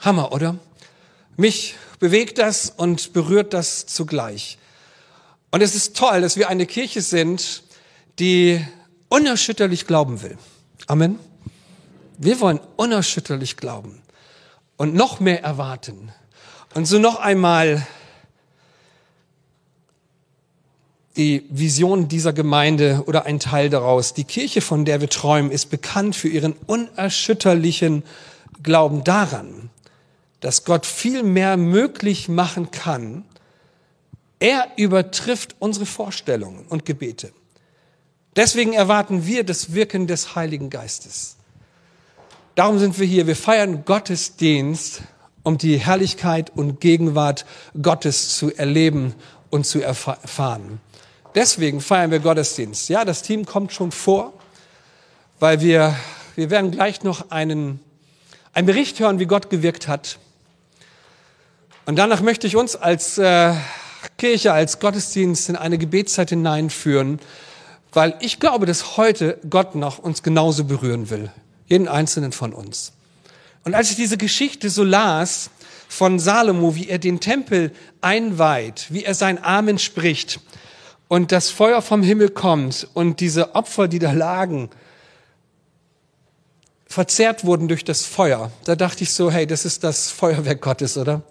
Hammer, 0.00 0.32
oder? 0.32 0.56
Mich 1.36 1.76
bewegt 2.00 2.38
das 2.38 2.72
und 2.76 3.12
berührt 3.12 3.54
das 3.54 3.86
zugleich. 3.86 4.58
Und 5.52 5.60
es 5.60 5.74
ist 5.74 5.96
toll, 5.96 6.22
dass 6.22 6.36
wir 6.36 6.48
eine 6.48 6.64
Kirche 6.64 7.02
sind, 7.02 7.62
die 8.18 8.64
unerschütterlich 9.10 9.86
glauben 9.86 10.22
will. 10.22 10.38
Amen. 10.86 11.18
Wir 12.16 12.40
wollen 12.40 12.58
unerschütterlich 12.76 13.58
glauben 13.58 14.00
und 14.78 14.94
noch 14.94 15.20
mehr 15.20 15.42
erwarten. 15.42 16.10
Und 16.74 16.86
so 16.86 16.98
noch 16.98 17.20
einmal 17.20 17.86
die 21.18 21.44
Vision 21.50 22.08
dieser 22.08 22.32
Gemeinde 22.32 23.02
oder 23.06 23.26
ein 23.26 23.38
Teil 23.38 23.68
daraus. 23.68 24.14
Die 24.14 24.24
Kirche, 24.24 24.62
von 24.62 24.86
der 24.86 25.02
wir 25.02 25.10
träumen, 25.10 25.50
ist 25.50 25.68
bekannt 25.68 26.16
für 26.16 26.28
ihren 26.28 26.54
unerschütterlichen 26.66 28.04
Glauben 28.62 29.04
daran, 29.04 29.68
dass 30.40 30.64
Gott 30.64 30.86
viel 30.86 31.22
mehr 31.22 31.58
möglich 31.58 32.30
machen 32.30 32.70
kann, 32.70 33.26
er 34.42 34.72
übertrifft 34.76 35.54
unsere 35.60 35.86
Vorstellungen 35.86 36.66
und 36.68 36.84
Gebete. 36.84 37.32
Deswegen 38.34 38.72
erwarten 38.72 39.24
wir 39.24 39.44
das 39.44 39.72
Wirken 39.72 40.08
des 40.08 40.34
Heiligen 40.34 40.68
Geistes. 40.68 41.36
Darum 42.56 42.80
sind 42.80 42.98
wir 42.98 43.06
hier. 43.06 43.28
Wir 43.28 43.36
feiern 43.36 43.84
Gottesdienst, 43.84 45.02
um 45.44 45.58
die 45.58 45.76
Herrlichkeit 45.76 46.50
und 46.56 46.80
Gegenwart 46.80 47.46
Gottes 47.80 48.36
zu 48.36 48.52
erleben 48.52 49.14
und 49.50 49.64
zu 49.64 49.80
erfahren. 49.80 50.80
Deswegen 51.36 51.80
feiern 51.80 52.10
wir 52.10 52.18
Gottesdienst. 52.18 52.88
Ja, 52.88 53.04
das 53.04 53.22
Team 53.22 53.46
kommt 53.46 53.72
schon 53.72 53.92
vor, 53.92 54.32
weil 55.38 55.60
wir, 55.60 55.94
wir 56.34 56.50
werden 56.50 56.72
gleich 56.72 57.04
noch 57.04 57.30
einen, 57.30 57.78
einen 58.54 58.66
Bericht 58.66 58.98
hören, 58.98 59.20
wie 59.20 59.26
Gott 59.26 59.50
gewirkt 59.50 59.86
hat. 59.86 60.18
Und 61.86 61.94
danach 61.96 62.22
möchte 62.22 62.48
ich 62.48 62.56
uns 62.56 62.74
als 62.74 63.18
äh, 63.18 63.54
Kirche, 64.18 64.52
als 64.52 64.78
Gottesdienst 64.78 65.48
in 65.48 65.56
eine 65.56 65.78
Gebetszeit 65.78 66.30
hineinführen, 66.30 67.20
weil 67.92 68.14
ich 68.20 68.40
glaube, 68.40 68.66
dass 68.66 68.96
heute 68.96 69.38
Gott 69.48 69.74
noch 69.74 69.98
uns 69.98 70.22
genauso 70.22 70.64
berühren 70.64 71.10
will. 71.10 71.30
Jeden 71.66 71.88
einzelnen 71.88 72.32
von 72.32 72.52
uns. 72.52 72.92
Und 73.64 73.74
als 73.74 73.90
ich 73.90 73.96
diese 73.96 74.16
Geschichte 74.16 74.70
so 74.70 74.84
las 74.84 75.50
von 75.88 76.18
Salomo, 76.18 76.74
wie 76.74 76.88
er 76.88 76.98
den 76.98 77.20
Tempel 77.20 77.70
einweiht, 78.00 78.86
wie 78.90 79.04
er 79.04 79.14
sein 79.14 79.42
Amen 79.42 79.78
spricht 79.78 80.40
und 81.08 81.32
das 81.32 81.50
Feuer 81.50 81.82
vom 81.82 82.02
Himmel 82.02 82.30
kommt 82.30 82.88
und 82.94 83.20
diese 83.20 83.54
Opfer, 83.54 83.88
die 83.88 83.98
da 83.98 84.12
lagen, 84.12 84.70
verzehrt 86.86 87.44
wurden 87.44 87.68
durch 87.68 87.84
das 87.84 88.04
Feuer, 88.04 88.50
da 88.64 88.74
dachte 88.74 89.04
ich 89.04 89.12
so, 89.12 89.30
hey, 89.30 89.46
das 89.46 89.64
ist 89.64 89.84
das 89.84 90.10
Feuerwerk 90.10 90.60
Gottes, 90.60 90.96
oder? 90.96 91.22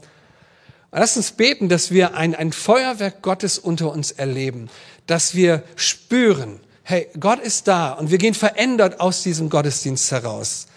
Lass 0.94 1.16
uns 1.16 1.32
beten, 1.32 1.70
dass 1.70 1.92
wir 1.92 2.16
ein, 2.16 2.36
ein 2.36 2.52
Feuerwerk 2.52 3.22
Gottes 3.22 3.58
unter 3.58 3.94
uns 3.94 4.12
erleben, 4.12 4.70
dass 5.08 5.36
wir 5.36 5.64
spüren, 5.78 6.60
hey, 6.84 7.08
Gott 7.18 7.40
ist 7.40 7.70
da 7.70 7.94
und 7.94 8.12
wir 8.12 8.18
gehen 8.18 8.34
verändert 8.34 9.00
aus 9.00 9.24
diesem 9.24 9.50
Gottesdienst 9.50 10.12
heraus. 10.12 10.68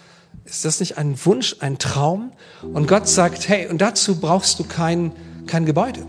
Ist 0.45 0.63
das 0.63 0.79
nicht 0.79 0.97
ein 0.97 1.17
Wunsch, 1.25 1.57
ein 1.59 1.79
Traum? 1.79 2.31
Und 2.61 2.87
Gott 2.87 3.09
sagt, 3.09 3.49
hey, 3.49 3.67
und 3.67 3.79
dazu 3.79 4.17
brauchst 4.17 4.57
du 4.59 4.63
kein, 4.63 5.11
kein 5.47 5.65
Gebäude. 5.65 6.05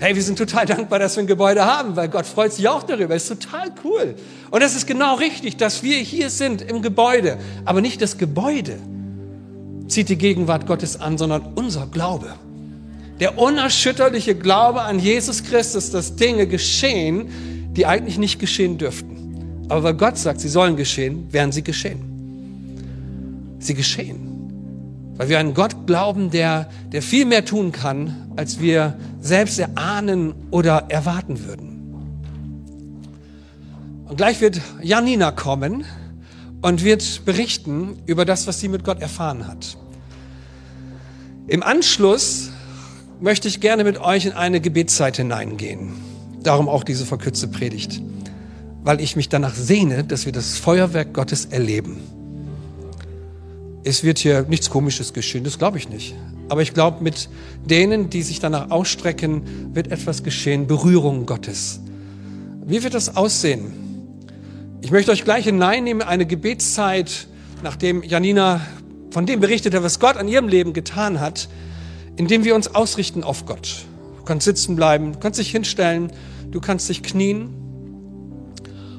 Hey, 0.00 0.16
wir 0.16 0.22
sind 0.22 0.36
total 0.36 0.66
dankbar, 0.66 0.98
dass 0.98 1.14
wir 1.14 1.22
ein 1.22 1.28
Gebäude 1.28 1.64
haben, 1.64 1.94
weil 1.94 2.08
Gott 2.08 2.26
freut 2.26 2.52
sich 2.52 2.68
auch 2.68 2.82
darüber. 2.82 3.14
Ist 3.14 3.28
total 3.28 3.72
cool. 3.84 4.16
Und 4.50 4.62
es 4.62 4.74
ist 4.74 4.88
genau 4.88 5.14
richtig, 5.16 5.56
dass 5.56 5.84
wir 5.84 5.98
hier 5.98 6.30
sind 6.30 6.62
im 6.62 6.82
Gebäude. 6.82 7.38
Aber 7.64 7.80
nicht 7.80 8.02
das 8.02 8.18
Gebäude 8.18 8.80
zieht 9.90 10.08
die 10.08 10.18
Gegenwart 10.18 10.66
Gottes 10.66 11.00
an, 11.00 11.18
sondern 11.18 11.42
unser 11.54 11.86
Glaube. 11.86 12.34
Der 13.20 13.38
unerschütterliche 13.38 14.34
Glaube 14.34 14.82
an 14.82 14.98
Jesus 14.98 15.42
Christus, 15.44 15.90
dass 15.90 16.16
Dinge 16.16 16.46
geschehen, 16.46 17.28
die 17.76 17.86
eigentlich 17.86 18.18
nicht 18.18 18.38
geschehen 18.38 18.78
dürften. 18.78 19.66
Aber 19.68 19.82
weil 19.82 19.94
Gott 19.94 20.18
sagt, 20.18 20.40
sie 20.40 20.48
sollen 20.48 20.76
geschehen, 20.76 21.32
werden 21.32 21.52
sie 21.52 21.62
geschehen. 21.62 22.00
Sie 23.58 23.74
geschehen. 23.74 24.30
Weil 25.16 25.28
wir 25.28 25.38
an 25.38 25.52
Gott 25.52 25.86
glauben, 25.86 26.30
der, 26.30 26.70
der 26.92 27.02
viel 27.02 27.26
mehr 27.26 27.44
tun 27.44 27.72
kann, 27.72 28.32
als 28.36 28.60
wir 28.60 28.96
selbst 29.20 29.58
erahnen 29.58 30.32
oder 30.50 30.86
erwarten 30.88 31.44
würden. 31.44 31.70
Und 34.08 34.16
gleich 34.16 34.40
wird 34.40 34.60
Janina 34.82 35.30
kommen 35.30 35.84
und 36.62 36.84
wird 36.84 37.24
berichten 37.24 37.98
über 38.06 38.24
das, 38.24 38.46
was 38.46 38.60
sie 38.60 38.68
mit 38.68 38.84
Gott 38.84 39.00
erfahren 39.00 39.46
hat. 39.46 39.76
Im 41.46 41.62
Anschluss 41.62 42.50
möchte 43.20 43.48
ich 43.48 43.60
gerne 43.60 43.84
mit 43.84 44.00
euch 44.00 44.26
in 44.26 44.32
eine 44.32 44.60
Gebetszeit 44.60 45.16
hineingehen. 45.16 45.92
Darum 46.42 46.68
auch 46.68 46.84
diese 46.84 47.04
verkürzte 47.04 47.48
Predigt. 47.48 48.00
Weil 48.82 49.00
ich 49.00 49.16
mich 49.16 49.28
danach 49.28 49.54
sehne, 49.54 50.04
dass 50.04 50.26
wir 50.26 50.32
das 50.32 50.58
Feuerwerk 50.58 51.12
Gottes 51.12 51.46
erleben. 51.46 51.98
Es 53.84 54.04
wird 54.04 54.18
hier 54.18 54.42
nichts 54.42 54.70
Komisches 54.70 55.12
geschehen, 55.12 55.44
das 55.44 55.58
glaube 55.58 55.78
ich 55.78 55.88
nicht. 55.88 56.14
Aber 56.48 56.62
ich 56.62 56.74
glaube, 56.74 57.02
mit 57.02 57.28
denen, 57.64 58.10
die 58.10 58.22
sich 58.22 58.40
danach 58.40 58.70
ausstrecken, 58.70 59.74
wird 59.74 59.90
etwas 59.90 60.22
geschehen, 60.22 60.66
Berührung 60.66 61.26
Gottes. 61.26 61.80
Wie 62.64 62.82
wird 62.82 62.94
das 62.94 63.16
aussehen? 63.16 63.89
Ich 64.90 64.92
möchte 64.92 65.12
euch 65.12 65.22
gleich 65.22 65.44
hineinnehmen, 65.44 66.02
eine 66.02 66.26
Gebetszeit, 66.26 67.28
nachdem 67.62 68.02
Janina 68.02 68.60
von 69.12 69.24
dem 69.24 69.38
berichtet 69.38 69.72
er, 69.72 69.84
was 69.84 70.00
Gott 70.00 70.16
an 70.16 70.26
ihrem 70.26 70.48
Leben 70.48 70.72
getan 70.72 71.20
hat, 71.20 71.48
indem 72.16 72.42
wir 72.42 72.56
uns 72.56 72.74
ausrichten 72.74 73.22
auf 73.22 73.46
Gott. 73.46 73.84
Du 74.16 74.24
kannst 74.24 74.46
sitzen 74.46 74.74
bleiben, 74.74 75.12
du 75.12 75.20
kannst 75.20 75.38
dich 75.38 75.48
hinstellen, 75.52 76.12
du 76.50 76.60
kannst 76.60 76.88
dich 76.88 77.04
knien. 77.04 77.54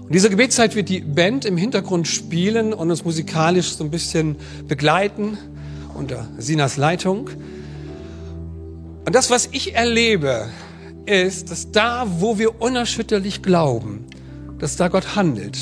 Und 0.04 0.14
diese 0.14 0.30
Gebetszeit 0.30 0.78
wird 0.78 0.88
die 0.88 1.02
Band 1.02 1.44
im 1.44 1.58
Hintergrund 1.58 2.08
spielen 2.08 2.74
und 2.74 2.90
uns 2.90 3.04
musikalisch 3.04 3.74
so 3.74 3.84
ein 3.84 3.92
bisschen 3.92 4.38
begleiten 4.70 5.38
unter 5.94 6.26
Sinas 6.38 6.78
Leitung. 6.78 7.32
Und 9.06 9.14
das, 9.14 9.30
was 9.30 9.50
ich 9.52 9.76
erlebe, 9.76 10.48
ist, 11.06 11.52
dass 11.52 11.70
da, 11.74 12.08
wo 12.20 12.40
wir 12.40 12.62
unerschütterlich 12.62 13.42
glauben, 13.42 14.06
dass 14.58 14.78
da 14.78 14.88
Gott 14.88 15.18
handelt. 15.18 15.58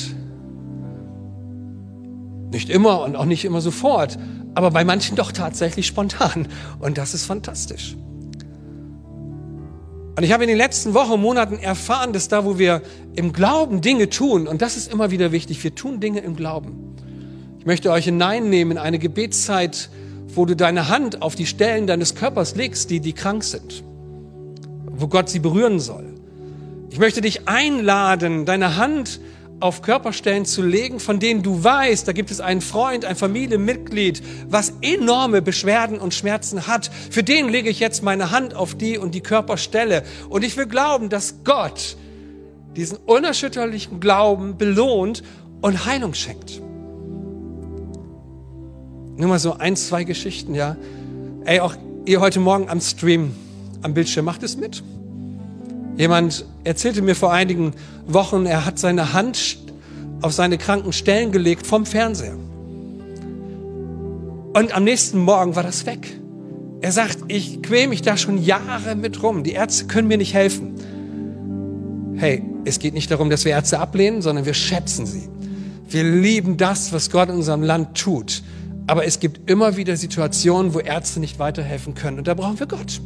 Nicht 2.52 2.70
immer 2.70 3.02
und 3.02 3.16
auch 3.16 3.24
nicht 3.24 3.44
immer 3.44 3.60
sofort, 3.60 4.18
aber 4.54 4.70
bei 4.70 4.84
manchen 4.84 5.16
doch 5.16 5.32
tatsächlich 5.32 5.86
spontan. 5.86 6.48
Und 6.80 6.98
das 6.98 7.14
ist 7.14 7.24
fantastisch. 7.24 7.96
Und 10.16 10.24
ich 10.24 10.32
habe 10.32 10.42
in 10.42 10.48
den 10.48 10.58
letzten 10.58 10.92
Wochen 10.92 11.12
und 11.12 11.22
Monaten 11.22 11.58
erfahren, 11.58 12.12
dass 12.12 12.28
da, 12.28 12.44
wo 12.44 12.58
wir 12.58 12.82
im 13.14 13.32
Glauben 13.32 13.80
Dinge 13.80 14.10
tun, 14.10 14.48
und 14.48 14.60
das 14.60 14.76
ist 14.76 14.92
immer 14.92 15.10
wieder 15.10 15.32
wichtig, 15.32 15.62
wir 15.64 15.74
tun 15.74 16.00
Dinge 16.00 16.20
im 16.20 16.36
Glauben. 16.36 16.96
Ich 17.58 17.66
möchte 17.66 17.90
euch 17.90 18.04
hineinnehmen 18.04 18.72
in 18.72 18.78
eine 18.78 18.98
Gebetszeit, 18.98 19.88
wo 20.34 20.44
du 20.44 20.56
deine 20.56 20.88
Hand 20.88 21.22
auf 21.22 21.36
die 21.36 21.46
Stellen 21.46 21.86
deines 21.86 22.14
Körpers 22.14 22.54
legst, 22.54 22.90
die, 22.90 23.00
die 23.00 23.12
krank 23.12 23.44
sind, 23.44 23.84
wo 24.90 25.08
Gott 25.08 25.28
sie 25.28 25.38
berühren 25.38 25.80
soll. 25.80 26.14
Ich 26.90 26.98
möchte 26.98 27.20
dich 27.20 27.48
einladen, 27.48 28.44
deine 28.44 28.76
Hand 28.76 29.20
auf 29.60 29.82
Körperstellen 29.82 30.46
zu 30.46 30.62
legen, 30.62 31.00
von 31.00 31.20
denen 31.20 31.42
du 31.42 31.62
weißt, 31.62 32.08
da 32.08 32.12
gibt 32.12 32.30
es 32.30 32.40
einen 32.40 32.60
Freund, 32.60 33.04
ein 33.04 33.16
Familienmitglied, 33.16 34.22
was 34.48 34.72
enorme 34.80 35.42
Beschwerden 35.42 35.98
und 35.98 36.14
Schmerzen 36.14 36.66
hat. 36.66 36.90
Für 37.10 37.22
den 37.22 37.48
lege 37.48 37.68
ich 37.68 37.78
jetzt 37.78 38.02
meine 38.02 38.30
Hand 38.30 38.54
auf 38.54 38.74
die 38.74 38.98
und 38.98 39.14
die 39.14 39.20
Körperstelle. 39.20 40.02
Und 40.28 40.44
ich 40.44 40.56
will 40.56 40.66
glauben, 40.66 41.10
dass 41.10 41.44
Gott 41.44 41.96
diesen 42.76 42.98
unerschütterlichen 42.98 44.00
Glauben 44.00 44.56
belohnt 44.56 45.22
und 45.60 45.84
Heilung 45.86 46.14
schenkt. 46.14 46.60
Nur 49.16 49.28
mal 49.28 49.38
so 49.38 49.54
ein, 49.58 49.76
zwei 49.76 50.04
Geschichten, 50.04 50.54
ja. 50.54 50.76
Ey, 51.44 51.60
auch 51.60 51.74
ihr 52.06 52.20
heute 52.20 52.40
Morgen 52.40 52.68
am 52.70 52.80
Stream, 52.80 53.34
am 53.82 53.92
Bildschirm, 53.92 54.24
macht 54.24 54.42
es 54.42 54.56
mit. 54.56 54.82
Jemand 55.96 56.44
erzählte 56.64 57.02
mir 57.02 57.14
vor 57.14 57.32
einigen 57.32 57.74
Wochen, 58.06 58.46
er 58.46 58.64
hat 58.64 58.78
seine 58.78 59.12
Hand 59.12 59.58
auf 60.22 60.32
seine 60.32 60.58
kranken 60.58 60.92
Stellen 60.92 61.32
gelegt 61.32 61.66
vom 61.66 61.86
Fernseher. 61.86 62.36
Und 64.52 64.74
am 64.74 64.84
nächsten 64.84 65.18
Morgen 65.18 65.54
war 65.56 65.62
das 65.62 65.86
weg. 65.86 66.16
Er 66.80 66.92
sagt, 66.92 67.18
ich 67.28 67.62
quäl 67.62 67.88
mich 67.88 68.02
da 68.02 68.16
schon 68.16 68.42
Jahre 68.42 68.96
mit 68.96 69.22
rum. 69.22 69.44
Die 69.44 69.52
Ärzte 69.52 69.86
können 69.86 70.08
mir 70.08 70.16
nicht 70.18 70.34
helfen. 70.34 70.74
Hey, 72.16 72.42
es 72.64 72.78
geht 72.78 72.94
nicht 72.94 73.10
darum, 73.10 73.30
dass 73.30 73.44
wir 73.44 73.52
Ärzte 73.52 73.78
ablehnen, 73.78 74.22
sondern 74.22 74.46
wir 74.46 74.54
schätzen 74.54 75.06
sie. 75.06 75.28
Wir 75.88 76.04
lieben 76.04 76.56
das, 76.56 76.92
was 76.92 77.10
Gott 77.10 77.28
in 77.28 77.36
unserem 77.36 77.62
Land 77.62 77.98
tut. 77.98 78.42
Aber 78.86 79.04
es 79.04 79.20
gibt 79.20 79.48
immer 79.50 79.76
wieder 79.76 79.96
Situationen, 79.96 80.74
wo 80.74 80.80
Ärzte 80.80 81.20
nicht 81.20 81.38
weiterhelfen 81.38 81.94
können. 81.94 82.18
Und 82.18 82.28
da 82.28 82.34
brauchen 82.34 82.58
wir 82.58 82.66
Gott. 82.66 83.00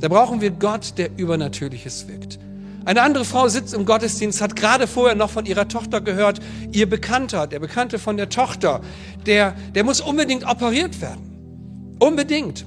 Da 0.00 0.08
brauchen 0.08 0.40
wir 0.40 0.50
Gott, 0.50 0.94
der 0.98 1.10
Übernatürliches 1.16 2.08
wirkt. 2.08 2.38
Eine 2.84 3.02
andere 3.02 3.24
Frau 3.24 3.48
sitzt 3.48 3.72
im 3.72 3.86
Gottesdienst, 3.86 4.42
hat 4.42 4.56
gerade 4.56 4.86
vorher 4.86 5.14
noch 5.14 5.30
von 5.30 5.46
ihrer 5.46 5.68
Tochter 5.68 6.02
gehört, 6.02 6.40
ihr 6.70 6.88
Bekannter, 6.88 7.46
der 7.46 7.58
Bekannte 7.58 7.98
von 7.98 8.18
der 8.18 8.28
Tochter, 8.28 8.82
der, 9.24 9.54
der 9.74 9.84
muss 9.84 10.02
unbedingt 10.02 10.46
operiert 10.46 11.00
werden. 11.00 11.96
Unbedingt. 11.98 12.66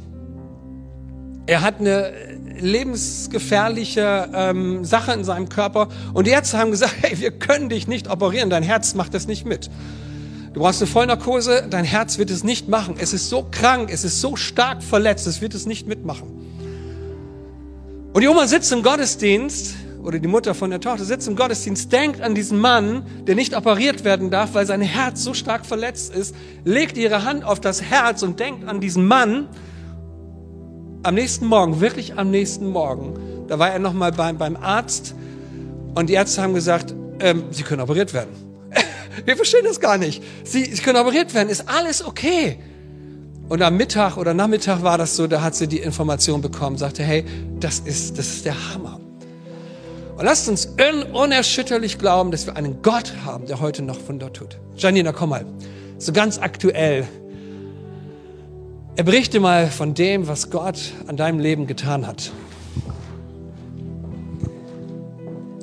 Er 1.46 1.62
hat 1.62 1.80
eine 1.80 2.12
lebensgefährliche 2.60 4.30
ähm, 4.34 4.84
Sache 4.84 5.14
in 5.14 5.24
seinem 5.24 5.50
Körper 5.50 5.90
und 6.14 6.26
die 6.26 6.32
Ärzte 6.32 6.58
haben 6.58 6.72
gesagt, 6.72 6.96
hey, 7.02 7.20
wir 7.20 7.32
können 7.32 7.70
dich 7.70 7.88
nicht 7.88 8.10
operieren, 8.10 8.50
dein 8.50 8.64
Herz 8.64 8.96
macht 8.96 9.14
das 9.14 9.28
nicht 9.28 9.46
mit. 9.46 9.70
Du 10.54 10.62
brauchst 10.62 10.82
eine 10.82 10.90
Vollnarkose, 10.90 11.68
dein 11.70 11.86
Herz 11.86 12.18
wird 12.18 12.32
es 12.32 12.44
nicht 12.44 12.68
machen. 12.68 12.96
Es 12.98 13.14
ist 13.14 13.30
so 13.30 13.46
krank, 13.52 13.92
es 13.94 14.04
ist 14.04 14.20
so 14.22 14.36
stark 14.36 14.82
verletzt, 14.82 15.28
es 15.28 15.40
wird 15.40 15.54
es 15.54 15.68
nicht 15.68 15.88
mitmachen. 15.88 16.37
Und 18.18 18.24
die 18.24 18.30
Oma 18.30 18.48
sitzt 18.48 18.72
im 18.72 18.82
Gottesdienst 18.82 19.76
oder 20.02 20.18
die 20.18 20.28
Mutter 20.28 20.56
von 20.56 20.72
der 20.72 20.80
Tochter 20.80 21.06
sitzt 21.06 21.28
im 21.28 21.36
Gottesdienst, 21.36 21.92
denkt 21.92 22.20
an 22.20 22.34
diesen 22.34 22.60
Mann, 22.60 23.06
der 23.28 23.36
nicht 23.36 23.56
operiert 23.56 24.06
werden 24.06 24.32
darf, 24.32 24.56
weil 24.56 24.66
sein 24.66 24.82
Herz 24.82 25.24
so 25.24 25.36
stark 25.36 25.68
verletzt 25.68 26.16
ist, 26.16 26.34
legt 26.66 26.98
ihre 26.98 27.26
Hand 27.26 27.44
auf 27.44 27.60
das 27.60 27.84
Herz 27.84 28.24
und 28.24 28.40
denkt 28.40 28.68
an 28.68 28.82
diesen 28.82 29.08
Mann. 29.08 29.48
Am 31.04 31.14
nächsten 31.14 31.46
Morgen, 31.46 31.80
wirklich 31.80 32.18
am 32.18 32.32
nächsten 32.32 32.66
Morgen, 32.66 33.46
da 33.48 33.60
war 33.60 33.70
er 33.70 33.78
nochmal 33.78 34.12
beim, 34.12 34.40
beim 34.40 34.56
Arzt 34.56 35.14
und 35.94 36.10
die 36.10 36.14
Ärzte 36.14 36.42
haben 36.42 36.56
gesagt, 36.56 36.96
ähm, 37.20 37.44
Sie 37.52 37.62
können 37.62 37.82
operiert 37.82 38.16
werden. 38.16 38.32
Wir 39.26 39.36
verstehen 39.36 39.66
das 39.66 39.80
gar 39.80 40.00
nicht. 40.00 40.24
Sie, 40.44 40.66
Sie 40.66 40.82
können 40.82 40.98
operiert 40.98 41.36
werden, 41.36 41.50
ist 41.50 41.70
alles 41.70 42.04
okay. 42.04 42.58
Und 43.50 43.62
am 43.62 43.78
Mittag 43.78 44.18
oder 44.18 44.34
Nachmittag 44.34 44.84
war 44.84 44.98
das 44.98 45.16
so, 45.16 45.26
da 45.26 45.42
hat 45.42 45.56
sie 45.56 45.68
die 45.68 45.78
Information 45.78 46.42
bekommen, 46.42 46.78
sagte, 46.78 47.04
hey, 47.04 47.24
das 47.60 47.80
ist, 47.80 48.18
das 48.18 48.28
ist 48.28 48.46
der 48.46 48.56
Hammer. 48.74 49.00
Und 50.18 50.26
lasst 50.26 50.50
uns 50.50 50.68
unerschütterlich 51.14 51.98
glauben, 51.98 52.32
dass 52.32 52.46
wir 52.46 52.58
einen 52.58 52.82
Gott 52.82 53.14
haben, 53.24 53.46
der 53.46 53.62
heute 53.62 53.84
noch 53.84 53.98
Wunder 54.08 54.34
tut. 54.34 54.58
Janina, 54.76 55.14
komm 55.14 55.30
mal. 55.30 55.46
So 55.98 56.12
ganz 56.12 56.40
aktuell. 56.40 57.08
Er 58.98 59.04
berichte 59.04 59.40
mal 59.40 59.68
von 59.68 59.94
dem, 59.94 60.28
was 60.28 60.50
Gott 60.50 60.78
an 61.06 61.16
deinem 61.18 61.40
Leben 61.40 61.68
getan 61.68 62.06
hat. 62.06 62.32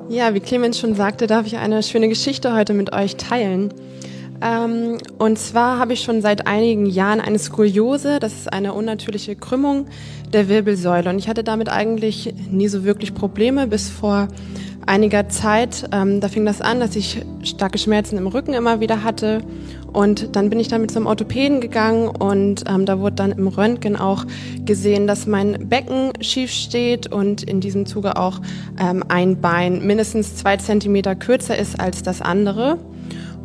Ja, 0.09 0.33
wie 0.33 0.39
Clemens 0.39 0.79
schon 0.79 0.95
sagte, 0.95 1.27
darf 1.27 1.45
ich 1.45 1.57
eine 1.57 1.83
schöne 1.83 2.07
Geschichte 2.07 2.53
heute 2.53 2.73
mit 2.73 2.93
euch 2.93 3.17
teilen. 3.17 3.73
Ähm, 4.45 4.97
und 5.17 5.39
zwar 5.39 5.79
habe 5.79 5.93
ich 5.93 6.01
schon 6.01 6.21
seit 6.21 6.45
einigen 6.45 6.85
Jahren 6.85 7.19
eine 7.19 7.39
Skoliose, 7.39 8.19
das 8.19 8.33
ist 8.33 8.53
eine 8.53 8.73
unnatürliche 8.73 9.35
Krümmung 9.35 9.87
der 10.33 10.49
Wirbelsäule. 10.49 11.09
Und 11.09 11.17
ich 11.17 11.27
hatte 11.27 11.43
damit 11.43 11.69
eigentlich 11.69 12.33
nie 12.51 12.67
so 12.67 12.83
wirklich 12.83 13.15
Probleme 13.15 13.67
bis 13.67 13.89
vor 13.89 14.27
einiger 14.85 15.29
Zeit. 15.29 15.89
Ähm, 15.91 16.21
da 16.21 16.27
fing 16.27 16.45
das 16.45 16.61
an, 16.61 16.79
dass 16.79 16.95
ich 16.95 17.25
starke 17.41 17.79
Schmerzen 17.79 18.17
im 18.17 18.27
Rücken 18.27 18.53
immer 18.53 18.79
wieder 18.79 19.03
hatte. 19.03 19.41
Und 19.91 20.35
dann 20.35 20.49
bin 20.49 20.59
ich 20.59 20.67
damit 20.67 20.91
zum 20.91 21.07
Orthopäden 21.07 21.61
gegangen 21.61 22.09
und 22.09 22.65
ähm, 22.69 22.85
da 22.85 22.99
wurde 22.99 23.15
dann 23.15 23.31
im 23.31 23.47
Röntgen 23.47 23.95
auch 23.95 24.25
gesehen, 24.65 25.07
dass 25.07 25.25
mein 25.25 25.69
Becken 25.69 26.11
schief 26.19 26.51
steht 26.51 27.11
und 27.11 27.43
in 27.43 27.61
diesem 27.61 27.85
Zuge 27.85 28.17
auch 28.17 28.41
ähm, 28.77 29.05
ein 29.07 29.39
Bein 29.39 29.87
mindestens 29.87 30.35
zwei 30.35 30.57
Zentimeter 30.57 31.15
kürzer 31.15 31.57
ist 31.57 31.79
als 31.79 32.03
das 32.03 32.21
andere. 32.21 32.77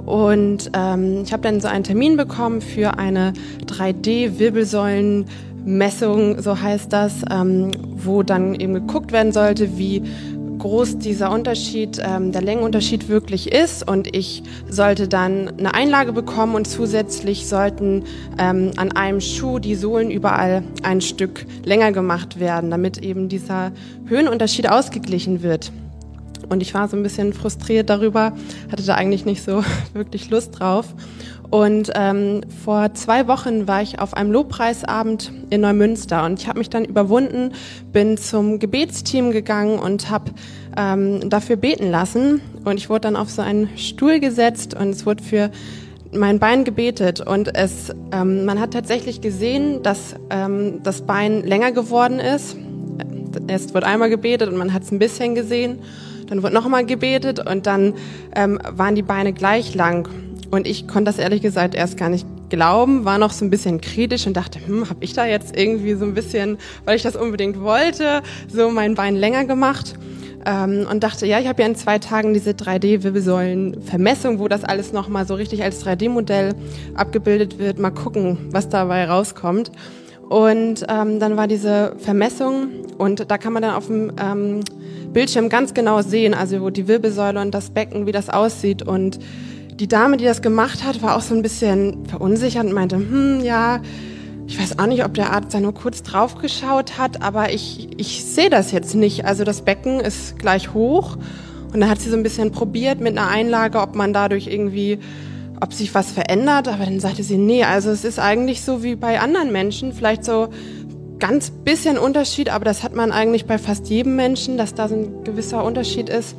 Und 0.06 0.70
ähm, 0.74 1.22
ich 1.24 1.32
habe 1.32 1.42
dann 1.42 1.60
so 1.60 1.68
einen 1.68 1.84
Termin 1.84 2.16
bekommen 2.16 2.60
für 2.60 2.98
eine 2.98 3.32
3D-Wirbelsäulenmessung, 3.66 6.42
so 6.42 6.60
heißt 6.60 6.92
das, 6.92 7.22
ähm, 7.30 7.70
wo 7.96 8.22
dann 8.22 8.54
eben 8.54 8.74
geguckt 8.74 9.12
werden 9.12 9.32
sollte, 9.32 9.78
wie 9.78 10.02
groß 10.60 10.98
dieser 10.98 11.32
Unterschied, 11.32 12.00
ähm, 12.04 12.32
der 12.32 12.42
Längenunterschied 12.42 13.08
wirklich 13.08 13.50
ist. 13.50 13.88
Und 13.88 14.14
ich 14.14 14.42
sollte 14.68 15.08
dann 15.08 15.58
eine 15.58 15.74
Einlage 15.74 16.12
bekommen 16.12 16.54
und 16.54 16.68
zusätzlich 16.68 17.48
sollten 17.48 18.04
ähm, 18.38 18.70
an 18.76 18.92
einem 18.92 19.20
Schuh 19.20 19.58
die 19.58 19.74
Sohlen 19.74 20.10
überall 20.10 20.62
ein 20.82 21.00
Stück 21.00 21.46
länger 21.64 21.92
gemacht 21.92 22.38
werden, 22.38 22.70
damit 22.70 22.98
eben 22.98 23.28
dieser 23.28 23.72
Höhenunterschied 24.06 24.70
ausgeglichen 24.70 25.42
wird. 25.42 25.72
Und 26.50 26.60
ich 26.62 26.74
war 26.74 26.88
so 26.88 26.96
ein 26.96 27.02
bisschen 27.02 27.32
frustriert 27.32 27.88
darüber, 27.88 28.32
hatte 28.70 28.84
da 28.84 28.96
eigentlich 28.96 29.24
nicht 29.24 29.42
so 29.42 29.64
wirklich 29.94 30.28
Lust 30.28 30.58
drauf. 30.58 30.94
Und 31.48 31.90
ähm, 31.94 32.42
vor 32.64 32.94
zwei 32.94 33.26
Wochen 33.26 33.66
war 33.66 33.82
ich 33.82 33.98
auf 33.98 34.14
einem 34.14 34.30
Lobpreisabend 34.30 35.32
in 35.50 35.62
Neumünster 35.62 36.24
und 36.24 36.40
ich 36.40 36.46
habe 36.46 36.60
mich 36.60 36.70
dann 36.70 36.84
überwunden, 36.84 37.52
bin 37.92 38.16
zum 38.18 38.60
Gebetsteam 38.60 39.32
gegangen 39.32 39.80
und 39.80 40.10
habe 40.10 40.30
ähm, 40.76 41.28
dafür 41.28 41.56
beten 41.56 41.90
lassen. 41.90 42.40
Und 42.64 42.76
ich 42.76 42.88
wurde 42.88 43.00
dann 43.00 43.16
auf 43.16 43.30
so 43.30 43.42
einen 43.42 43.68
Stuhl 43.76 44.20
gesetzt 44.20 44.74
und 44.74 44.90
es 44.90 45.06
wurde 45.06 45.24
für 45.24 45.50
mein 46.12 46.38
Bein 46.38 46.64
gebetet 46.64 47.20
und 47.20 47.54
es, 47.56 47.92
ähm, 48.12 48.44
man 48.44 48.60
hat 48.60 48.72
tatsächlich 48.72 49.20
gesehen, 49.20 49.82
dass 49.82 50.14
ähm, 50.30 50.82
das 50.82 51.02
Bein 51.02 51.44
länger 51.44 51.72
geworden 51.72 52.18
ist. 52.18 52.56
Erst 53.46 53.74
wurde 53.74 53.86
einmal 53.86 54.10
gebetet 54.10 54.48
und 54.48 54.56
man 54.56 54.72
hat 54.72 54.82
es 54.82 54.90
ein 54.90 54.98
bisschen 54.98 55.34
gesehen. 55.34 55.80
Dann 56.30 56.42
wurde 56.42 56.54
nochmal 56.54 56.86
gebetet 56.86 57.46
und 57.46 57.66
dann 57.66 57.94
ähm, 58.34 58.58
waren 58.70 58.94
die 58.94 59.02
Beine 59.02 59.32
gleich 59.34 59.74
lang. 59.74 60.08
Und 60.50 60.66
ich 60.66 60.88
konnte 60.88 61.04
das 61.04 61.18
ehrlich 61.18 61.42
gesagt 61.42 61.74
erst 61.74 61.96
gar 61.96 62.08
nicht 62.08 62.26
glauben, 62.48 63.04
war 63.04 63.18
noch 63.18 63.32
so 63.32 63.44
ein 63.44 63.50
bisschen 63.50 63.80
kritisch 63.80 64.26
und 64.26 64.36
dachte, 64.36 64.58
hm, 64.64 64.88
habe 64.88 65.04
ich 65.04 65.12
da 65.12 65.26
jetzt 65.26 65.56
irgendwie 65.56 65.94
so 65.94 66.04
ein 66.04 66.14
bisschen, 66.14 66.58
weil 66.84 66.96
ich 66.96 67.02
das 67.02 67.14
unbedingt 67.16 67.60
wollte, 67.60 68.22
so 68.48 68.70
mein 68.70 68.94
Bein 68.94 69.16
länger 69.16 69.44
gemacht. 69.44 69.94
Ähm, 70.46 70.86
und 70.90 71.02
dachte, 71.02 71.26
ja, 71.26 71.38
ich 71.38 71.48
habe 71.48 71.60
ja 71.62 71.68
in 71.68 71.76
zwei 71.76 71.98
Tagen 71.98 72.32
diese 72.32 72.50
3D-Wirbelsäulen-Vermessung, 72.50 74.38
wo 74.38 74.48
das 74.48 74.64
alles 74.64 74.92
nochmal 74.92 75.26
so 75.26 75.34
richtig 75.34 75.62
als 75.62 75.84
3D-Modell 75.84 76.54
abgebildet 76.94 77.58
wird. 77.58 77.78
Mal 77.78 77.90
gucken, 77.90 78.38
was 78.50 78.68
dabei 78.68 79.04
rauskommt. 79.04 79.70
Und 80.30 80.84
ähm, 80.88 81.18
dann 81.18 81.36
war 81.36 81.48
diese 81.48 81.96
Vermessung 81.98 82.68
und 82.98 83.28
da 83.28 83.36
kann 83.36 83.52
man 83.52 83.62
dann 83.62 83.74
auf 83.74 83.88
dem 83.88 84.12
ähm, 84.22 84.60
Bildschirm 85.12 85.48
ganz 85.48 85.74
genau 85.74 86.02
sehen, 86.02 86.34
also 86.34 86.60
wo 86.60 86.70
die 86.70 86.86
Wirbelsäule 86.86 87.40
und 87.40 87.52
das 87.52 87.70
Becken, 87.70 88.06
wie 88.06 88.12
das 88.12 88.30
aussieht. 88.30 88.80
Und 88.80 89.18
die 89.72 89.88
Dame, 89.88 90.18
die 90.18 90.24
das 90.24 90.40
gemacht 90.40 90.84
hat, 90.84 91.02
war 91.02 91.16
auch 91.16 91.20
so 91.20 91.34
ein 91.34 91.42
bisschen 91.42 92.06
verunsichert 92.06 92.64
und 92.64 92.74
meinte, 92.74 92.94
hm, 92.94 93.40
ja, 93.42 93.80
ich 94.46 94.60
weiß 94.60 94.78
auch 94.78 94.86
nicht, 94.86 95.04
ob 95.04 95.14
der 95.14 95.32
Arzt 95.32 95.52
da 95.52 95.58
nur 95.58 95.74
kurz 95.74 96.04
drauf 96.04 96.36
geschaut 96.36 96.96
hat, 96.96 97.22
aber 97.22 97.52
ich, 97.52 97.88
ich 97.98 98.24
sehe 98.24 98.50
das 98.50 98.70
jetzt 98.70 98.94
nicht. 98.94 99.24
Also 99.24 99.42
das 99.42 99.62
Becken 99.62 99.98
ist 99.98 100.38
gleich 100.38 100.72
hoch. 100.72 101.16
Und 101.72 101.80
dann 101.80 101.90
hat 101.90 102.00
sie 102.00 102.08
so 102.08 102.16
ein 102.16 102.22
bisschen 102.22 102.52
probiert 102.52 103.00
mit 103.00 103.18
einer 103.18 103.26
Einlage, 103.26 103.80
ob 103.80 103.96
man 103.96 104.12
dadurch 104.12 104.46
irgendwie 104.46 105.00
ob 105.60 105.72
sich 105.72 105.94
was 105.94 106.10
verändert, 106.10 106.68
aber 106.68 106.84
dann 106.84 107.00
sagte 107.00 107.22
sie, 107.22 107.36
nee, 107.36 107.64
also 107.64 107.90
es 107.90 108.04
ist 108.04 108.18
eigentlich 108.18 108.62
so 108.62 108.82
wie 108.82 108.96
bei 108.96 109.20
anderen 109.20 109.52
Menschen, 109.52 109.92
vielleicht 109.92 110.24
so 110.24 110.48
ganz 111.18 111.50
bisschen 111.50 111.98
Unterschied, 111.98 112.50
aber 112.50 112.64
das 112.64 112.82
hat 112.82 112.94
man 112.94 113.12
eigentlich 113.12 113.44
bei 113.44 113.58
fast 113.58 113.88
jedem 113.88 114.16
Menschen, 114.16 114.56
dass 114.56 114.74
da 114.74 114.88
so 114.88 114.96
ein 114.96 115.24
gewisser 115.24 115.62
Unterschied 115.62 116.08
ist 116.08 116.34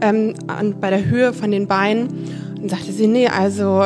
ähm, 0.00 0.34
an, 0.46 0.78
bei 0.78 0.90
der 0.90 1.06
Höhe 1.06 1.32
von 1.32 1.50
den 1.50 1.66
Beinen. 1.66 2.08
Und 2.60 2.70
sagte 2.70 2.92
sie, 2.92 3.06
nee, 3.06 3.28
also 3.28 3.84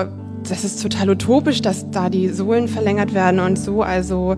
das 0.49 0.65
ist 0.65 0.83
total 0.83 1.11
utopisch, 1.11 1.63
dass 1.63 1.91
da 1.91 2.11
die 2.11 2.29
Sohlen 2.29 2.69
verlängert 2.69 3.15
werden 3.15 3.41
und 3.41 3.59
so. 3.59 3.83
Also 3.83 4.37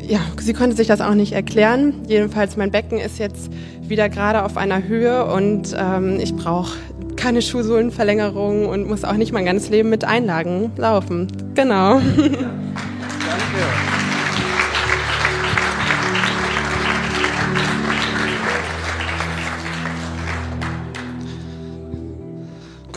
ja, 0.00 0.20
sie 0.40 0.52
konnte 0.52 0.76
sich 0.76 0.88
das 0.88 1.00
auch 1.00 1.14
nicht 1.14 1.32
erklären. 1.32 1.94
Jedenfalls 2.08 2.56
mein 2.56 2.70
Becken 2.70 2.98
ist 2.98 3.18
jetzt 3.18 3.50
wieder 3.82 4.08
gerade 4.08 4.44
auf 4.44 4.56
einer 4.56 4.84
Höhe 4.84 5.26
und 5.26 5.76
ähm, 5.78 6.18
ich 6.20 6.34
brauche 6.34 6.78
keine 7.22 7.40
Schuhsohlenverlängerung 7.40 8.66
und 8.66 8.88
muss 8.88 9.04
auch 9.04 9.12
nicht 9.12 9.30
mein 9.32 9.44
ganzes 9.44 9.70
Leben 9.70 9.90
mit 9.90 10.02
Einlagen 10.02 10.72
laufen. 10.76 11.28
Genau. 11.54 12.00
Danke. 12.16 12.42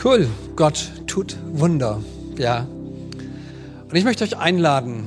Cool, 0.02 0.26
Gott 0.56 0.90
tut 1.06 1.36
Wunder, 1.52 2.02
ja. 2.36 2.66
Und 3.88 3.94
ich 3.94 4.04
möchte 4.04 4.24
euch 4.24 4.36
einladen, 4.36 5.04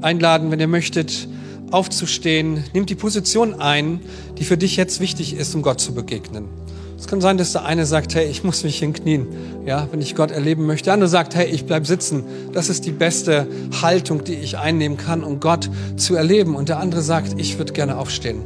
einladen, 0.00 0.50
wenn 0.50 0.60
ihr 0.60 0.68
möchtet, 0.68 1.28
aufzustehen, 1.70 2.64
nehmt 2.72 2.88
die 2.88 2.94
Position 2.94 3.60
ein, 3.60 4.00
die 4.38 4.44
für 4.44 4.56
dich 4.56 4.76
jetzt 4.76 5.00
wichtig 5.00 5.34
ist, 5.34 5.54
um 5.54 5.60
Gott 5.60 5.80
zu 5.80 5.92
begegnen. 5.92 6.48
Es 6.98 7.06
kann 7.06 7.20
sein, 7.20 7.38
dass 7.38 7.52
der 7.52 7.64
eine 7.64 7.86
sagt, 7.86 8.16
hey, 8.16 8.26
ich 8.26 8.42
muss 8.42 8.64
mich 8.64 8.80
hinknien, 8.80 9.28
ja, 9.64 9.86
wenn 9.92 10.00
ich 10.00 10.16
Gott 10.16 10.32
erleben 10.32 10.66
möchte. 10.66 10.86
Der 10.86 10.94
andere 10.94 11.08
sagt, 11.08 11.36
hey, 11.36 11.46
ich 11.46 11.64
bleib 11.64 11.86
sitzen. 11.86 12.24
Das 12.52 12.68
ist 12.68 12.86
die 12.86 12.90
beste 12.90 13.46
Haltung, 13.80 14.24
die 14.24 14.34
ich 14.34 14.58
einnehmen 14.58 14.98
kann, 14.98 15.22
um 15.22 15.38
Gott 15.38 15.70
zu 15.96 16.16
erleben. 16.16 16.56
Und 16.56 16.68
der 16.68 16.80
andere 16.80 17.00
sagt, 17.02 17.38
ich 17.38 17.56
würde 17.56 17.72
gerne 17.72 17.96
aufstehen. 17.96 18.42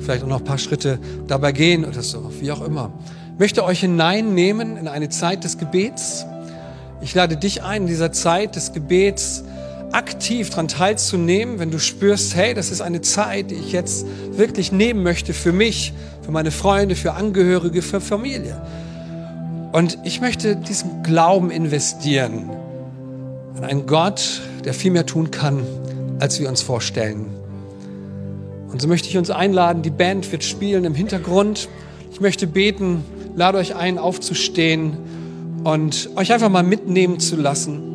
Vielleicht 0.00 0.24
auch 0.24 0.28
noch 0.28 0.40
ein 0.40 0.44
paar 0.44 0.58
Schritte 0.58 0.98
dabei 1.28 1.52
gehen 1.52 1.84
oder 1.84 2.02
so, 2.02 2.32
wie 2.40 2.50
auch 2.50 2.62
immer. 2.62 2.92
Ich 3.34 3.38
möchte 3.38 3.64
euch 3.64 3.80
hineinnehmen 3.80 4.76
in 4.76 4.88
eine 4.88 5.08
Zeit 5.08 5.44
des 5.44 5.56
Gebets. 5.58 6.26
Ich 7.00 7.14
lade 7.14 7.36
dich 7.36 7.62
ein, 7.62 7.82
in 7.82 7.88
dieser 7.88 8.10
Zeit 8.10 8.56
des 8.56 8.72
Gebets 8.72 9.44
aktiv 9.92 10.50
daran 10.50 10.66
teilzunehmen, 10.66 11.60
wenn 11.60 11.70
du 11.70 11.78
spürst, 11.78 12.34
hey, 12.34 12.52
das 12.54 12.72
ist 12.72 12.80
eine 12.80 13.00
Zeit, 13.00 13.52
die 13.52 13.54
ich 13.54 13.70
jetzt 13.70 14.04
wirklich 14.32 14.72
nehmen 14.72 15.04
möchte 15.04 15.32
für 15.32 15.52
mich, 15.52 15.92
für 16.24 16.32
meine 16.32 16.50
Freunde, 16.50 16.96
für 16.96 17.12
Angehörige, 17.12 17.82
für 17.82 18.00
Familie. 18.00 18.60
Und 19.72 19.98
ich 20.04 20.20
möchte 20.20 20.56
diesen 20.56 21.02
Glauben 21.02 21.50
investieren 21.50 22.50
an 23.56 23.64
einen 23.64 23.86
Gott, 23.86 24.40
der 24.64 24.74
viel 24.74 24.90
mehr 24.90 25.06
tun 25.06 25.30
kann, 25.30 25.64
als 26.18 26.40
wir 26.40 26.48
uns 26.48 26.62
vorstellen. 26.62 27.26
Und 28.70 28.82
so 28.82 28.88
möchte 28.88 29.08
ich 29.08 29.16
uns 29.16 29.30
einladen, 29.30 29.82
die 29.82 29.90
Band 29.90 30.30
wird 30.32 30.42
spielen 30.42 30.84
im 30.84 30.94
Hintergrund. 30.94 31.68
Ich 32.12 32.20
möchte 32.20 32.46
beten, 32.46 33.04
lade 33.36 33.58
euch 33.58 33.76
ein, 33.76 33.98
aufzustehen 33.98 34.96
und 35.64 36.10
euch 36.16 36.32
einfach 36.32 36.48
mal 36.48 36.62
mitnehmen 36.62 37.20
zu 37.20 37.36
lassen 37.36 37.94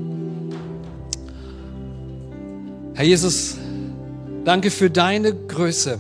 Herr 2.99 3.05
Jesus, 3.05 3.55
danke 4.43 4.69
für 4.69 4.89
deine 4.89 5.33
Größe. 5.33 5.99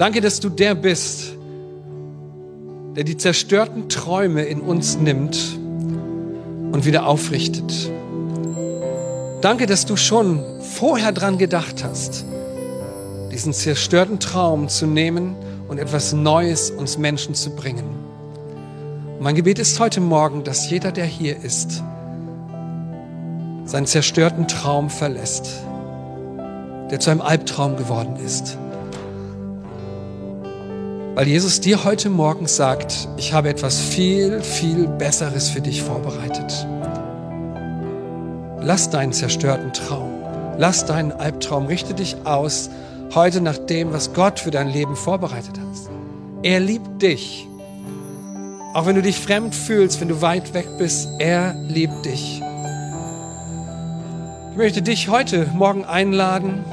Danke, 0.00 0.22
dass 0.22 0.40
du 0.40 0.48
der 0.48 0.74
bist, 0.74 1.34
der 2.96 3.04
die 3.04 3.18
zerstörten 3.18 3.90
Träume 3.90 4.44
in 4.44 4.62
uns 4.62 4.96
nimmt 4.96 5.58
und 6.72 6.86
wieder 6.86 7.06
aufrichtet. 7.06 7.90
Danke, 9.42 9.66
dass 9.66 9.84
du 9.84 9.96
schon 9.96 10.42
vorher 10.62 11.12
dran 11.12 11.36
gedacht 11.36 11.84
hast, 11.84 12.24
diesen 13.30 13.52
zerstörten 13.52 14.18
Traum 14.20 14.70
zu 14.70 14.86
nehmen 14.86 15.36
und 15.68 15.76
etwas 15.76 16.14
Neues 16.14 16.70
uns 16.70 16.96
Menschen 16.96 17.34
zu 17.34 17.50
bringen. 17.50 17.84
Und 19.18 19.20
mein 19.22 19.34
Gebet 19.34 19.58
ist 19.58 19.78
heute 19.80 20.00
Morgen, 20.00 20.44
dass 20.44 20.70
jeder, 20.70 20.92
der 20.92 21.04
hier 21.04 21.36
ist, 21.36 21.82
seinen 23.66 23.84
zerstörten 23.84 24.48
Traum 24.48 24.88
verlässt, 24.88 25.60
der 26.90 27.00
zu 27.00 27.10
einem 27.10 27.20
Albtraum 27.20 27.76
geworden 27.76 28.16
ist. 28.16 28.56
Weil 31.14 31.26
Jesus 31.26 31.60
dir 31.60 31.84
heute 31.84 32.08
Morgen 32.08 32.46
sagt, 32.46 33.08
ich 33.16 33.32
habe 33.32 33.48
etwas 33.48 33.80
viel, 33.80 34.40
viel 34.42 34.86
Besseres 34.86 35.50
für 35.50 35.60
dich 35.60 35.82
vorbereitet. 35.82 36.66
Lass 38.60 38.90
deinen 38.90 39.12
zerstörten 39.12 39.72
Traum, 39.72 40.22
lass 40.56 40.86
deinen 40.86 41.10
Albtraum, 41.10 41.66
richte 41.66 41.94
dich 41.94 42.14
aus 42.24 42.70
heute 43.12 43.40
nach 43.40 43.58
dem, 43.58 43.92
was 43.92 44.12
Gott 44.12 44.38
für 44.38 44.52
dein 44.52 44.68
Leben 44.68 44.94
vorbereitet 44.94 45.58
hat. 45.58 45.90
Er 46.44 46.60
liebt 46.60 47.02
dich. 47.02 47.48
Auch 48.72 48.86
wenn 48.86 48.94
du 48.94 49.02
dich 49.02 49.18
fremd 49.18 49.52
fühlst, 49.52 50.00
wenn 50.00 50.08
du 50.08 50.22
weit 50.22 50.54
weg 50.54 50.66
bist, 50.78 51.08
er 51.18 51.54
liebt 51.54 52.04
dich. 52.04 52.40
Ich 54.52 54.56
möchte 54.56 54.80
dich 54.80 55.08
heute 55.08 55.46
Morgen 55.54 55.84
einladen, 55.84 56.64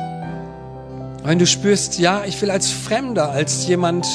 wenn 1.28 1.40
du 1.40 1.46
spürst, 1.46 2.00
ja, 2.00 2.24
ich 2.26 2.42
will 2.42 2.50
als 2.50 2.72
Fremder, 2.72 3.32
als 3.32 3.68
jemand, 3.68 4.08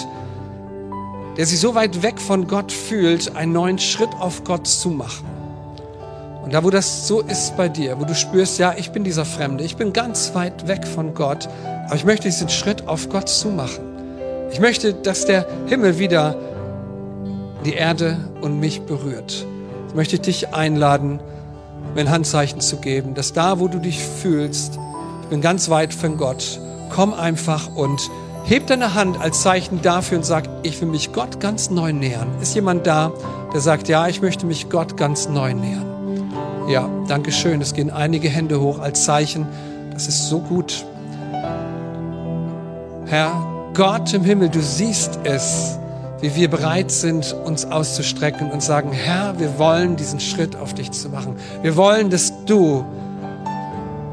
der 1.37 1.45
sich 1.45 1.61
so 1.61 1.75
weit 1.75 2.03
weg 2.03 2.19
von 2.19 2.49
Gott 2.49 2.73
fühlt, 2.73 3.37
einen 3.37 3.53
neuen 3.53 3.79
Schritt 3.79 4.09
auf 4.19 4.45
Gott 4.45 4.67
zu 4.67 4.89
machen. 4.89 5.27
Und 6.43 6.55
da, 6.55 6.65
wo 6.65 6.71
das 6.71 7.07
so 7.07 7.21
ist 7.21 7.55
bei 7.55 7.69
dir, 7.69 8.01
wo 8.01 8.05
du 8.05 8.15
spürst, 8.15 8.59
ja, 8.59 8.75
ich 8.79 8.93
bin 8.93 9.05
dieser 9.05 9.27
Fremde, 9.27 9.63
ich 9.63 9.77
bin 9.77 9.93
ganz 9.93 10.35
weit 10.35 10.67
weg 10.67 10.87
von 10.87 11.13
Gott, 11.13 11.51
aber 11.85 11.97
ich 11.97 12.07
möchte 12.07 12.29
diesen 12.29 12.49
Schritt 12.49 12.89
auf 12.89 13.11
Gott 13.11 13.29
zu 13.29 13.49
machen. 13.49 13.85
Ich 14.51 14.59
möchte, 14.59 14.95
dass 14.95 15.27
der 15.27 15.47
Himmel 15.67 15.99
wieder 15.99 16.35
die 17.67 17.75
Erde 17.75 18.17
und 18.41 18.59
mich 18.59 18.83
berührt. 18.83 19.47
Ich 19.89 19.95
möchte 19.95 20.19
dich 20.19 20.55
einladen, 20.55 21.21
mir 21.95 22.01
ein 22.01 22.11
Handzeichen 22.11 22.61
zu 22.61 22.79
geben, 22.79 23.15
dass 23.15 23.35
da, 23.35 23.61
wo 23.61 23.69
du 23.69 23.79
dich 23.79 24.03
fühlst, 24.03 24.79
ich 25.23 25.29
bin 25.29 25.43
ganz 25.43 25.69
weit 25.69 25.93
von 25.93 26.17
Gott, 26.17 26.59
komm 26.95 27.15
einfach 27.15 27.75
und 27.75 28.11
heb 28.45 28.67
deine 28.67 28.95
Hand 28.95 29.21
als 29.21 29.43
Zeichen 29.43 29.81
dafür 29.83 30.19
und 30.19 30.25
sag, 30.25 30.49
ich 30.63 30.81
will 30.81 30.89
mich 30.89 31.13
Gott 31.13 31.41
ganz 31.41 31.71
neu 31.71 31.93
nähern. 31.93 32.29
Ist 32.41 32.55
jemand 32.55 32.87
da, 32.87 33.13
der 33.53 33.61
sagt, 33.61 33.89
ja, 33.89 34.09
ich 34.09 34.21
möchte 34.21 34.47
mich 34.47 34.69
Gott 34.69 34.97
ganz 34.97 35.29
neu 35.29 35.55
nähern? 35.55 35.87
Ja, 36.69 36.89
danke 37.09 37.33
schön. 37.33 37.61
Es 37.61 37.75
gehen 37.75 37.91
einige 37.91 38.29
Hände 38.29 38.61
hoch 38.61 38.79
als 38.79 39.05
Zeichen. 39.05 39.47
Das 39.93 40.07
ist 40.07 40.29
so 40.29 40.41
gut. 40.41 40.85
Herr, 43.07 43.33
Gott 43.75 44.13
im 44.13 44.25
Himmel, 44.25 44.49
du 44.49 44.61
siehst 44.61 45.19
es 45.25 45.79
wie 46.23 46.37
wir 46.37 46.49
bereit 46.49 46.93
sind, 46.93 47.35
uns 47.45 47.65
auszustrecken 47.65 48.53
und 48.53 48.63
sagen, 48.63 48.93
Herr, 48.93 49.41
wir 49.41 49.59
wollen 49.59 49.97
diesen 49.97 50.21
Schritt 50.21 50.55
auf 50.55 50.73
dich 50.73 50.93
zu 50.93 51.09
machen. 51.09 51.35
Wir 51.63 51.75
wollen, 51.75 52.11
dass 52.11 52.33
du 52.45 52.85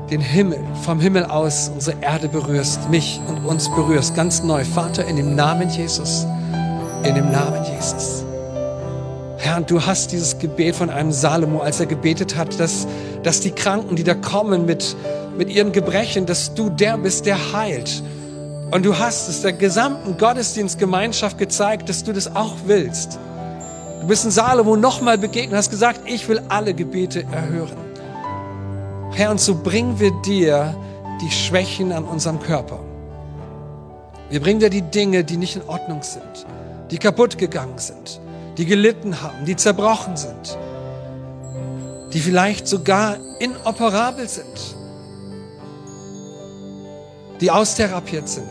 den 0.09 0.21
Himmel, 0.21 0.59
vom 0.83 0.99
Himmel 0.99 1.25
aus 1.25 1.69
unsere 1.73 1.97
Erde 2.01 2.27
berührst, 2.27 2.89
mich 2.89 3.19
und 3.27 3.45
uns 3.45 3.69
berührst, 3.69 4.15
ganz 4.15 4.43
neu. 4.43 4.63
Vater, 4.63 5.05
in 5.05 5.17
dem 5.17 5.35
Namen 5.35 5.69
Jesus, 5.69 6.25
in 7.03 7.15
dem 7.15 7.31
Namen 7.31 7.63
Jesus. 7.65 8.25
Herr, 9.37 9.61
du 9.61 9.85
hast 9.85 10.11
dieses 10.11 10.37
Gebet 10.37 10.75
von 10.75 10.89
einem 10.89 11.11
Salomo, 11.11 11.59
als 11.59 11.79
er 11.79 11.85
gebetet 11.85 12.35
hat, 12.35 12.59
dass, 12.59 12.87
dass 13.23 13.39
die 13.39 13.51
Kranken, 13.51 13.95
die 13.95 14.03
da 14.03 14.15
kommen 14.15 14.65
mit, 14.65 14.95
mit 15.37 15.49
ihren 15.49 15.71
Gebrechen, 15.71 16.25
dass 16.25 16.53
du 16.53 16.69
der 16.69 16.97
bist, 16.97 17.25
der 17.25 17.53
heilt. 17.53 18.03
Und 18.71 18.85
du 18.85 18.97
hast 18.97 19.29
es 19.29 19.41
der 19.41 19.53
gesamten 19.53 20.17
Gottesdienstgemeinschaft 20.17 21.37
gezeigt, 21.37 21.87
dass 21.87 22.03
du 22.03 22.13
das 22.13 22.35
auch 22.35 22.53
willst. 22.65 23.17
Du 24.01 24.07
bist 24.07 24.25
in 24.25 24.31
Salomo 24.31 24.75
nochmal 24.75 25.17
begegnet, 25.17 25.57
hast 25.57 25.69
gesagt, 25.69 26.01
ich 26.05 26.27
will 26.27 26.41
alle 26.49 26.73
Gebete 26.73 27.23
erhören. 27.31 27.88
Herr, 29.13 29.31
und 29.31 29.39
so 29.39 29.55
bringen 29.55 29.99
wir 29.99 30.11
dir 30.21 30.75
die 31.21 31.31
Schwächen 31.31 31.91
an 31.91 32.05
unserem 32.05 32.39
Körper. 32.39 32.79
Wir 34.29 34.39
bringen 34.39 34.59
dir 34.59 34.69
die 34.69 34.83
Dinge, 34.83 35.23
die 35.23 35.37
nicht 35.37 35.55
in 35.55 35.63
Ordnung 35.67 36.03
sind, 36.03 36.45
die 36.91 36.97
kaputt 36.97 37.37
gegangen 37.37 37.77
sind, 37.77 38.21
die 38.57 38.65
gelitten 38.65 39.21
haben, 39.21 39.45
die 39.45 39.55
zerbrochen 39.55 40.15
sind, 40.15 40.57
die 42.13 42.19
vielleicht 42.19 42.67
sogar 42.67 43.17
inoperabel 43.39 44.27
sind 44.27 44.79
die 47.41 47.51
austherapiert 47.51 48.27
sind. 48.27 48.49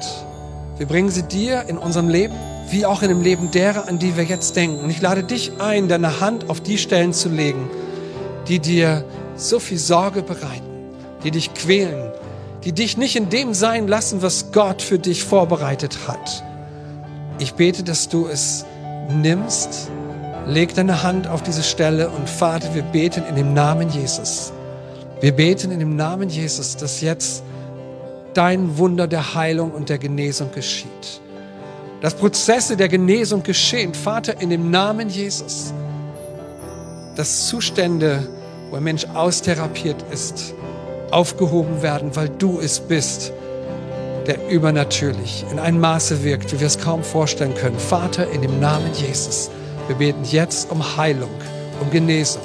Wir 0.78 0.86
bringen 0.86 1.10
sie 1.10 1.22
dir 1.22 1.64
in 1.68 1.78
unserem 1.78 2.08
Leben, 2.08 2.34
wie 2.70 2.86
auch 2.86 3.02
in 3.02 3.08
dem 3.08 3.22
Leben 3.22 3.50
derer, 3.50 3.88
an 3.88 3.98
die 3.98 4.16
wir 4.16 4.24
jetzt 4.24 4.56
denken. 4.56 4.80
Und 4.80 4.90
ich 4.90 5.00
lade 5.00 5.22
dich 5.22 5.52
ein, 5.60 5.88
deine 5.88 6.20
Hand 6.20 6.48
auf 6.48 6.60
die 6.60 6.78
Stellen 6.78 7.12
zu 7.12 7.28
legen, 7.28 7.68
die 8.46 8.58
dir 8.58 9.04
so 9.38 9.58
viel 9.60 9.78
Sorge 9.78 10.22
bereiten, 10.22 10.92
die 11.24 11.30
dich 11.30 11.54
quälen, 11.54 12.10
die 12.64 12.72
dich 12.72 12.96
nicht 12.98 13.16
in 13.16 13.30
dem 13.30 13.54
sein 13.54 13.88
lassen, 13.88 14.20
was 14.20 14.52
Gott 14.52 14.82
für 14.82 14.98
dich 14.98 15.24
vorbereitet 15.24 15.96
hat. 16.06 16.44
Ich 17.38 17.54
bete, 17.54 17.84
dass 17.84 18.08
du 18.08 18.26
es 18.26 18.66
nimmst, 19.10 19.90
leg 20.46 20.74
deine 20.74 21.02
Hand 21.02 21.28
auf 21.28 21.42
diese 21.42 21.62
Stelle 21.62 22.10
und 22.10 22.28
Vater, 22.28 22.74
wir 22.74 22.82
beten 22.82 23.22
in 23.28 23.36
dem 23.36 23.54
Namen 23.54 23.88
Jesus. 23.90 24.52
Wir 25.20 25.32
beten 25.32 25.70
in 25.70 25.78
dem 25.78 25.96
Namen 25.96 26.28
Jesus, 26.28 26.76
dass 26.76 27.00
jetzt 27.00 27.42
dein 28.34 28.76
Wunder 28.76 29.06
der 29.06 29.34
Heilung 29.34 29.70
und 29.72 29.88
der 29.88 29.98
Genesung 29.98 30.50
geschieht. 30.52 31.20
Dass 32.00 32.14
Prozesse 32.14 32.76
der 32.76 32.88
Genesung 32.88 33.42
geschehen, 33.42 33.94
Vater, 33.94 34.40
in 34.40 34.50
dem 34.50 34.70
Namen 34.70 35.08
Jesus. 35.08 35.72
Dass 37.16 37.48
Zustände, 37.48 38.28
wo 38.70 38.76
ein 38.76 38.82
Mensch 38.82 39.06
austherapiert 39.14 40.04
ist, 40.12 40.54
aufgehoben 41.10 41.82
werden, 41.82 42.14
weil 42.14 42.28
du 42.28 42.60
es 42.60 42.80
bist, 42.80 43.32
der 44.26 44.48
übernatürlich 44.50 45.44
in 45.50 45.58
einem 45.58 45.80
Maße 45.80 46.22
wirkt, 46.22 46.52
wie 46.52 46.60
wir 46.60 46.66
es 46.66 46.78
kaum 46.78 47.02
vorstellen 47.02 47.54
können. 47.54 47.78
Vater, 47.78 48.30
in 48.30 48.42
dem 48.42 48.60
Namen 48.60 48.92
Jesus, 48.92 49.50
wir 49.86 49.96
beten 49.96 50.24
jetzt 50.24 50.70
um 50.70 50.96
Heilung, 50.96 51.30
um 51.80 51.90
Genesung. 51.90 52.42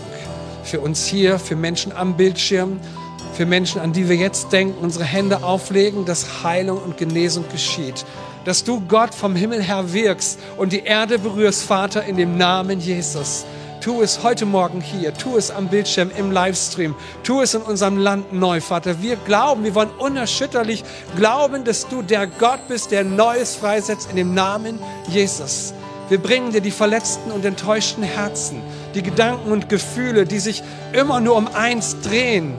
Für 0.63 0.79
uns 0.79 1.05
hier, 1.05 1.39
für 1.39 1.57
Menschen 1.57 1.91
am 1.91 2.15
Bildschirm, 2.15 2.79
für 3.33 3.45
Menschen, 3.45 3.81
an 3.81 3.91
die 3.91 4.07
wir 4.07 4.15
jetzt 4.15 4.53
denken, 4.53 4.77
unsere 4.81 5.03
Hände 5.03 5.43
auflegen, 5.43 6.05
dass 6.05 6.43
Heilung 6.43 6.77
und 6.77 6.97
Genesung 6.97 7.43
geschieht. 7.51 8.05
Dass 8.45 8.63
du 8.63 8.81
Gott 8.87 9.13
vom 9.13 9.35
Himmel 9.35 9.61
her 9.61 9.91
wirkst 9.91 10.39
und 10.55 10.71
die 10.71 10.83
Erde 10.83 11.19
berührst, 11.19 11.63
Vater, 11.63 12.05
in 12.05 12.15
dem 12.15 12.37
Namen 12.37 12.79
Jesus. 12.79 13.45
Tu 13.83 14.01
es 14.01 14.23
heute 14.23 14.45
Morgen 14.45 14.79
hier, 14.79 15.13
tu 15.13 15.35
es 15.35 15.51
am 15.51 15.67
Bildschirm, 15.67 16.09
im 16.17 16.31
Livestream, 16.31 16.95
tu 17.21 17.41
es 17.41 17.53
in 17.53 17.61
unserem 17.63 17.97
Land 17.97 18.31
neu, 18.31 18.61
Vater. 18.61 19.01
Wir 19.01 19.17
glauben, 19.17 19.65
wir 19.65 19.75
wollen 19.75 19.89
unerschütterlich 19.99 20.85
glauben, 21.17 21.65
dass 21.65 21.89
du 21.89 22.01
der 22.01 22.27
Gott 22.27 22.65
bist, 22.69 22.91
der 22.91 23.03
Neues 23.03 23.57
freisetzt 23.57 24.09
in 24.09 24.15
dem 24.15 24.33
Namen 24.33 24.79
Jesus. 25.09 25.73
Wir 26.07 26.17
bringen 26.17 26.53
dir 26.53 26.61
die 26.61 26.71
verletzten 26.71 27.29
und 27.29 27.43
enttäuschten 27.43 28.03
Herzen, 28.03 28.61
die 28.95 29.03
Gedanken 29.03 29.51
und 29.51 29.67
Gefühle, 29.67 30.25
die 30.25 30.39
sich 30.39 30.63
immer 30.93 31.19
nur 31.19 31.35
um 31.35 31.49
eins 31.53 31.99
drehen, 31.99 32.53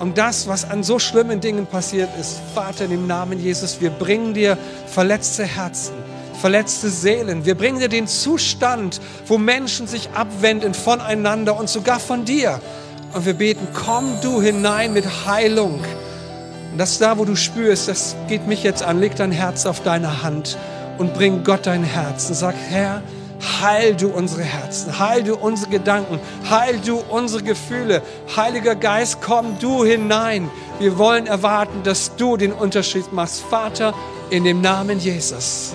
um 0.00 0.12
das, 0.12 0.48
was 0.48 0.68
an 0.68 0.82
so 0.82 0.98
schlimmen 0.98 1.40
Dingen 1.40 1.66
passiert 1.66 2.10
ist. 2.18 2.40
Vater, 2.52 2.86
in 2.86 2.90
dem 2.90 3.06
Namen 3.06 3.38
Jesus, 3.38 3.80
wir 3.80 3.90
bringen 3.90 4.34
dir 4.34 4.58
verletzte 4.88 5.44
Herzen, 5.44 5.94
verletzte 6.38 6.88
Seelen. 6.88 7.44
Wir 7.44 7.54
bringen 7.54 7.80
dir 7.80 7.88
den 7.88 8.06
Zustand, 8.06 9.00
wo 9.26 9.38
Menschen 9.38 9.86
sich 9.86 10.10
abwenden 10.14 10.74
voneinander 10.74 11.58
und 11.58 11.68
sogar 11.68 12.00
von 12.00 12.24
dir. 12.24 12.60
Und 13.12 13.26
wir 13.26 13.34
beten, 13.34 13.66
komm 13.74 14.20
du 14.22 14.40
hinein 14.40 14.92
mit 14.92 15.04
Heilung. 15.26 15.80
Und 16.72 16.78
das 16.78 16.98
da, 16.98 17.18
wo 17.18 17.24
du 17.24 17.36
spürst, 17.36 17.88
das 17.88 18.14
geht 18.28 18.46
mich 18.46 18.62
jetzt 18.62 18.82
an, 18.82 19.00
leg 19.00 19.16
dein 19.16 19.32
Herz 19.32 19.66
auf 19.66 19.82
deine 19.82 20.22
Hand 20.22 20.58
und 20.98 21.14
bring 21.14 21.44
Gott 21.44 21.66
dein 21.66 21.84
Herz 21.84 22.28
und 22.28 22.34
sag, 22.34 22.54
Herr, 22.68 23.02
heil 23.60 23.94
du 23.94 24.08
unsere 24.08 24.42
Herzen, 24.42 24.98
heil 24.98 25.22
du 25.22 25.36
unsere 25.36 25.70
Gedanken, 25.70 26.18
heil 26.48 26.78
du 26.84 26.98
unsere 27.08 27.42
Gefühle. 27.42 28.02
Heiliger 28.36 28.74
Geist, 28.74 29.18
komm 29.22 29.58
du 29.58 29.84
hinein. 29.84 30.50
Wir 30.78 30.98
wollen 30.98 31.26
erwarten, 31.26 31.82
dass 31.84 32.14
du 32.16 32.36
den 32.36 32.52
Unterschied 32.52 33.12
machst. 33.12 33.42
Vater, 33.42 33.94
in 34.30 34.44
dem 34.44 34.60
Namen 34.60 34.98
Jesus, 34.98 35.74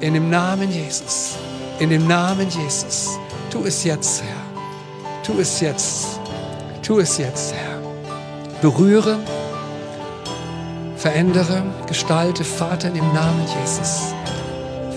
in 0.00 0.14
dem 0.14 0.30
Namen 0.30 0.70
Jesus, 0.70 1.36
in 1.78 1.90
dem 1.90 2.06
Namen 2.06 2.48
Jesus. 2.48 3.18
Tu 3.50 3.64
es 3.64 3.84
jetzt, 3.84 4.22
Herr. 4.22 5.22
Tu 5.22 5.40
es 5.40 5.60
jetzt. 5.60 6.20
Tu 6.82 6.98
es 6.98 7.18
jetzt, 7.18 7.52
Herr. 7.52 7.78
Berühre, 8.62 9.18
verändere, 10.96 11.62
gestalte, 11.86 12.44
Vater, 12.44 12.88
in 12.88 12.94
dem 12.94 13.12
Namen 13.12 13.46
Jesus. 13.60 14.14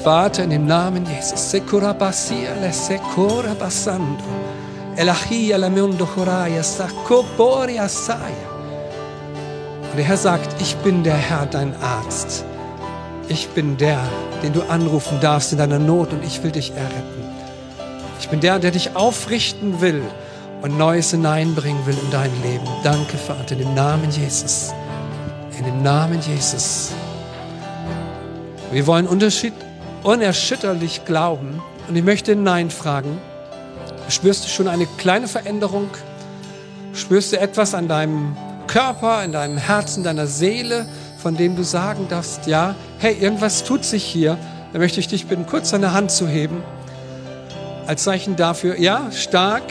Vater, 0.04 0.44
in 0.44 0.50
dem 0.50 0.66
Namen 0.66 1.06
Jesus. 1.06 1.52
Sekura 1.52 1.94
basia 1.94 2.54
le 2.62 2.72
sekura 2.72 3.54
basando. 3.54 4.24
Elachia 4.96 5.58
la 5.58 5.70
mundo 5.70 6.06
choraya 6.06 6.64
sakoporia 6.64 7.90
saya. 7.90 8.54
Und 9.92 9.98
der 9.98 10.06
Herr 10.06 10.18
sagt, 10.18 10.62
ich 10.62 10.76
bin 10.78 11.04
der 11.04 11.16
Herr, 11.16 11.46
dein 11.46 11.74
Arzt. 11.82 12.46
Ich 13.30 13.48
bin 13.50 13.78
der, 13.78 14.00
den 14.42 14.54
du 14.54 14.62
anrufen 14.64 15.20
darfst 15.22 15.52
in 15.54 15.58
deiner 15.58 15.80
Not 15.80 16.12
und 16.12 16.24
ich 16.24 16.44
will 16.44 16.52
dich 16.52 16.72
erretten. 16.72 17.24
Ich 18.20 18.30
bin 18.30 18.40
der, 18.40 18.60
der 18.60 18.72
dich 18.72 18.96
aufrichten 18.96 19.82
will 19.82 20.02
und 20.62 20.78
Neues 20.78 21.12
hineinbringen 21.12 21.86
will 21.86 21.98
in 21.98 22.12
dein 22.12 22.32
Leben. 22.42 22.68
Danke, 22.84 23.18
Vater, 23.18 23.54
in 23.54 23.60
dem 23.60 23.74
Namen 23.74 24.10
Jesus. 24.12 24.74
In 25.58 25.66
dem 25.66 25.84
Namen 25.84 26.20
Jesus. 26.22 26.92
Wir 28.72 28.88
wollen 28.88 29.08
Unterschied 29.08 29.54
unerschütterlich 30.04 31.06
glauben. 31.06 31.62
Und 31.88 31.96
ich 31.96 32.04
möchte 32.04 32.32
hineinfragen, 32.32 33.18
spürst 34.10 34.46
du 34.46 34.50
schon 34.50 34.68
eine 34.68 34.86
kleine 34.98 35.28
Veränderung? 35.28 35.90
Spürst 36.94 37.34
du 37.34 37.40
etwas 37.40 37.74
an 37.74 37.88
deinem 37.88 38.38
Körper, 38.68 39.24
in 39.24 39.32
deinem 39.32 39.58
Herzen, 39.58 40.04
deiner 40.04 40.28
Seele, 40.28 40.88
von 41.24 41.38
dem 41.38 41.56
du 41.56 41.64
sagen 41.64 42.08
darfst, 42.10 42.48
ja, 42.48 42.76
hey, 43.00 43.18
irgendwas 43.18 43.64
tut 43.64 43.86
sich 43.86 44.04
hier. 44.04 44.38
Dann 44.74 44.82
möchte 44.82 45.00
ich 45.00 45.08
dich 45.08 45.26
bitten, 45.26 45.48
kurz 45.48 45.72
deine 45.72 45.94
Hand 45.94 46.12
zu 46.12 46.28
heben. 46.28 46.62
Als 47.88 48.04
Zeichen 48.04 48.36
dafür, 48.36 48.78
ja, 48.78 49.10
stark, 49.14 49.64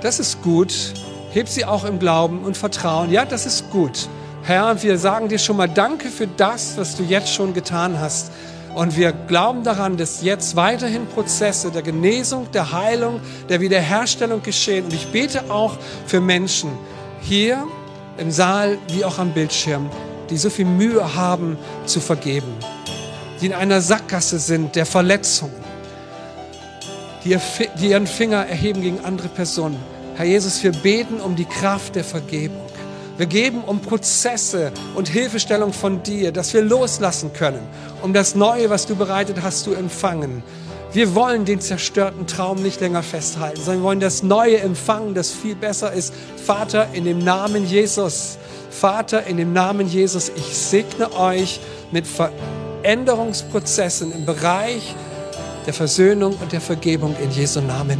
das 0.00 0.20
ist 0.20 0.42
gut. 0.42 0.72
Heb 1.32 1.48
sie 1.48 1.64
auch 1.64 1.84
im 1.84 1.98
Glauben 1.98 2.44
und 2.44 2.56
Vertrauen. 2.56 3.10
Ja, 3.10 3.24
das 3.24 3.46
ist 3.46 3.68
gut. 3.70 4.08
Herr, 4.44 4.80
wir 4.80 4.96
sagen 4.96 5.28
dir 5.28 5.40
schon 5.40 5.56
mal 5.56 5.68
Danke 5.68 6.08
für 6.08 6.28
das, 6.28 6.76
was 6.76 6.94
du 6.94 7.02
jetzt 7.02 7.34
schon 7.34 7.52
getan 7.52 7.98
hast. 7.98 8.30
Und 8.72 8.96
wir 8.96 9.10
glauben 9.10 9.64
daran, 9.64 9.96
dass 9.96 10.22
jetzt 10.22 10.54
weiterhin 10.54 11.06
Prozesse 11.06 11.72
der 11.72 11.82
Genesung, 11.82 12.46
der 12.52 12.70
Heilung, 12.70 13.20
der 13.48 13.60
Wiederherstellung 13.60 14.40
geschehen. 14.44 14.84
Und 14.84 14.94
ich 14.94 15.08
bete 15.08 15.50
auch 15.50 15.76
für 16.06 16.20
Menschen 16.20 16.70
hier 17.20 17.66
im 18.18 18.30
Saal 18.30 18.78
wie 18.92 19.04
auch 19.04 19.18
am 19.18 19.32
Bildschirm, 19.32 19.90
die 20.30 20.36
so 20.36 20.48
viel 20.48 20.64
Mühe 20.64 21.14
haben 21.14 21.58
zu 21.86 22.00
vergeben, 22.00 22.52
die 23.40 23.46
in 23.46 23.52
einer 23.52 23.80
Sackgasse 23.80 24.38
sind 24.38 24.76
der 24.76 24.86
Verletzungen, 24.86 25.54
die, 27.24 27.36
ihren 27.86 28.06
Finger 28.06 28.46
erheben 28.46 28.80
gegen 28.80 29.04
andere 29.04 29.28
Personen. 29.28 29.78
Herr 30.14 30.26
Jesus, 30.26 30.62
wir 30.62 30.72
beten 30.72 31.20
um 31.20 31.36
die 31.36 31.44
Kraft 31.44 31.94
der 31.96 32.04
Vergebung. 32.04 32.62
Wir 33.16 33.26
geben 33.26 33.62
um 33.66 33.80
Prozesse 33.80 34.72
und 34.94 35.08
Hilfestellung 35.08 35.74
von 35.74 36.02
dir, 36.02 36.32
dass 36.32 36.54
wir 36.54 36.62
loslassen 36.62 37.32
können, 37.34 37.60
um 38.00 38.14
das 38.14 38.34
Neue, 38.34 38.70
was 38.70 38.86
du 38.86 38.96
bereitet 38.96 39.42
hast, 39.42 39.64
zu 39.64 39.74
empfangen. 39.74 40.42
Wir 40.92 41.14
wollen 41.14 41.44
den 41.44 41.60
zerstörten 41.60 42.26
Traum 42.26 42.62
nicht 42.62 42.80
länger 42.80 43.02
festhalten, 43.02 43.60
sondern 43.60 43.82
wir 43.82 43.84
wollen 43.84 44.00
das 44.00 44.22
Neue 44.22 44.58
empfangen, 44.58 45.14
das 45.14 45.30
viel 45.30 45.54
besser 45.54 45.92
ist. 45.92 46.14
Vater, 46.44 46.88
in 46.94 47.04
dem 47.04 47.18
Namen 47.18 47.66
Jesus, 47.66 48.38
Vater, 48.70 49.26
in 49.26 49.36
dem 49.36 49.52
Namen 49.52 49.88
Jesus, 49.88 50.30
ich 50.34 50.56
segne 50.56 51.12
euch 51.14 51.60
mit 51.90 52.06
Veränderungsprozessen 52.06 54.12
im 54.12 54.24
Bereich 54.24 54.94
der 55.66 55.74
Versöhnung 55.74 56.36
und 56.40 56.52
der 56.52 56.60
Vergebung 56.60 57.14
in 57.22 57.30
Jesu 57.30 57.60
Namen. 57.60 57.98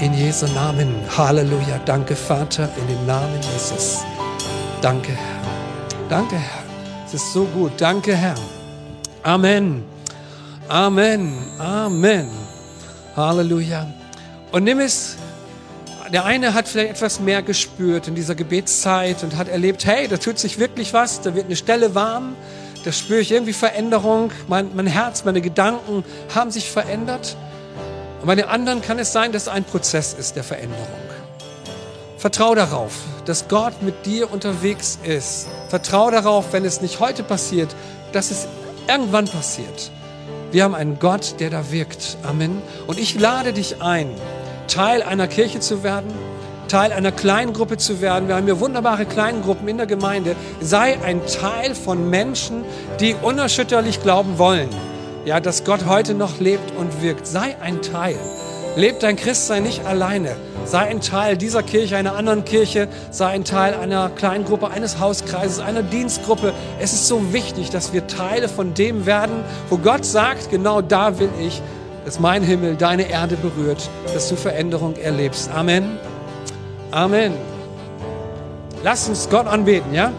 In 0.00 0.14
Jesu 0.14 0.46
Namen. 0.54 0.94
Halleluja. 1.16 1.80
Danke, 1.84 2.14
Vater, 2.14 2.68
in 2.76 2.86
dem 2.86 3.06
Namen 3.06 3.40
Jesus. 3.52 4.02
Danke, 4.80 5.12
Herr. 5.12 5.42
Danke, 6.08 6.36
Herr. 6.36 6.62
Es 7.06 7.14
ist 7.14 7.32
so 7.32 7.44
gut. 7.44 7.72
Danke, 7.78 8.14
Herr. 8.14 8.36
Amen. 9.22 9.82
Amen. 10.68 11.32
Amen. 11.58 12.30
Halleluja. 13.16 13.86
Und 14.52 14.64
nimm 14.64 14.80
es. 14.80 15.16
Der 16.12 16.24
eine 16.24 16.54
hat 16.54 16.68
vielleicht 16.68 16.90
etwas 16.90 17.20
mehr 17.20 17.42
gespürt 17.42 18.08
in 18.08 18.14
dieser 18.14 18.34
Gebetszeit 18.34 19.22
und 19.22 19.36
hat 19.36 19.48
erlebt, 19.48 19.84
hey, 19.84 20.08
da 20.08 20.16
tut 20.16 20.38
sich 20.38 20.58
wirklich 20.58 20.94
was, 20.94 21.20
da 21.20 21.34
wird 21.34 21.46
eine 21.46 21.56
Stelle 21.56 21.94
warm, 21.94 22.34
da 22.84 22.92
spüre 22.92 23.20
ich 23.20 23.30
irgendwie 23.30 23.52
Veränderung, 23.52 24.30
mein, 24.46 24.74
mein 24.74 24.86
Herz, 24.86 25.24
meine 25.24 25.42
Gedanken 25.42 26.04
haben 26.34 26.50
sich 26.50 26.70
verändert. 26.70 27.36
Und 28.20 28.26
bei 28.26 28.34
den 28.34 28.46
anderen 28.46 28.80
kann 28.80 28.98
es 28.98 29.12
sein, 29.12 29.32
dass 29.32 29.48
ein 29.48 29.64
Prozess 29.64 30.14
ist 30.14 30.36
der 30.36 30.44
Veränderung. 30.44 30.86
Vertrau 32.16 32.54
darauf, 32.54 32.92
dass 33.26 33.46
Gott 33.48 33.82
mit 33.82 34.06
dir 34.06 34.32
unterwegs 34.32 34.98
ist. 35.04 35.46
Vertrau 35.68 36.10
darauf, 36.10 36.52
wenn 36.52 36.64
es 36.64 36.80
nicht 36.80 37.00
heute 37.00 37.22
passiert, 37.22 37.74
dass 38.12 38.30
es 38.30 38.48
irgendwann 38.88 39.26
passiert. 39.26 39.90
Wir 40.50 40.64
haben 40.64 40.74
einen 40.74 40.98
Gott, 40.98 41.34
der 41.38 41.50
da 41.50 41.70
wirkt. 41.70 42.16
Amen. 42.22 42.62
Und 42.86 42.98
ich 42.98 43.20
lade 43.20 43.52
dich 43.52 43.82
ein, 43.82 44.10
Teil 44.68 45.02
einer 45.02 45.26
Kirche 45.26 45.60
zu 45.60 45.82
werden, 45.82 46.12
Teil 46.68 46.92
einer 46.92 47.12
kleinen 47.12 47.54
Gruppe 47.54 47.78
zu 47.78 48.00
werden. 48.00 48.28
Wir 48.28 48.36
haben 48.36 48.44
hier 48.44 48.60
wunderbare 48.60 49.06
kleinen 49.06 49.42
Gruppen 49.42 49.66
in 49.68 49.78
der 49.78 49.86
Gemeinde. 49.86 50.36
Sei 50.60 50.98
ein 51.02 51.22
Teil 51.26 51.74
von 51.74 52.10
Menschen, 52.10 52.64
die 53.00 53.14
unerschütterlich 53.14 54.02
glauben 54.02 54.38
wollen. 54.38 54.68
Ja, 55.24 55.40
dass 55.40 55.64
Gott 55.64 55.86
heute 55.86 56.14
noch 56.14 56.38
lebt 56.38 56.76
und 56.76 57.02
wirkt. 57.02 57.26
Sei 57.26 57.56
ein 57.60 57.82
Teil. 57.82 58.16
Leb 58.76 59.00
dein 59.00 59.16
Christsein 59.16 59.62
nicht 59.62 59.86
alleine. 59.86 60.36
Sei 60.64 60.80
ein 60.80 61.00
Teil 61.00 61.36
dieser 61.36 61.62
Kirche, 61.62 61.96
einer 61.96 62.14
anderen 62.14 62.44
Kirche. 62.44 62.88
Sei 63.10 63.26
ein 63.28 63.44
Teil 63.44 63.74
einer 63.74 64.10
kleinen 64.10 64.44
Gruppe, 64.44 64.70
eines 64.70 65.00
Hauskreises, 65.00 65.60
einer 65.60 65.82
Dienstgruppe. 65.82 66.52
Es 66.78 66.92
ist 66.92 67.08
so 67.08 67.32
wichtig, 67.32 67.70
dass 67.70 67.92
wir 67.92 68.06
Teile 68.06 68.48
von 68.48 68.74
dem 68.74 69.06
werden, 69.06 69.42
wo 69.70 69.78
Gott 69.78 70.04
sagt, 70.04 70.50
genau 70.50 70.82
da 70.82 71.18
will 71.18 71.30
ich, 71.40 71.62
dass 72.08 72.18
mein 72.18 72.42
Himmel 72.42 72.74
deine 72.74 73.10
Erde 73.10 73.36
berührt, 73.36 73.90
dass 74.14 74.30
du 74.30 74.36
Veränderung 74.36 74.96
erlebst. 74.96 75.50
Amen. 75.50 75.98
Amen. 76.90 77.34
Lass 78.82 79.10
uns 79.10 79.28
Gott 79.28 79.46
anbeten, 79.46 79.92
ja? 79.92 80.10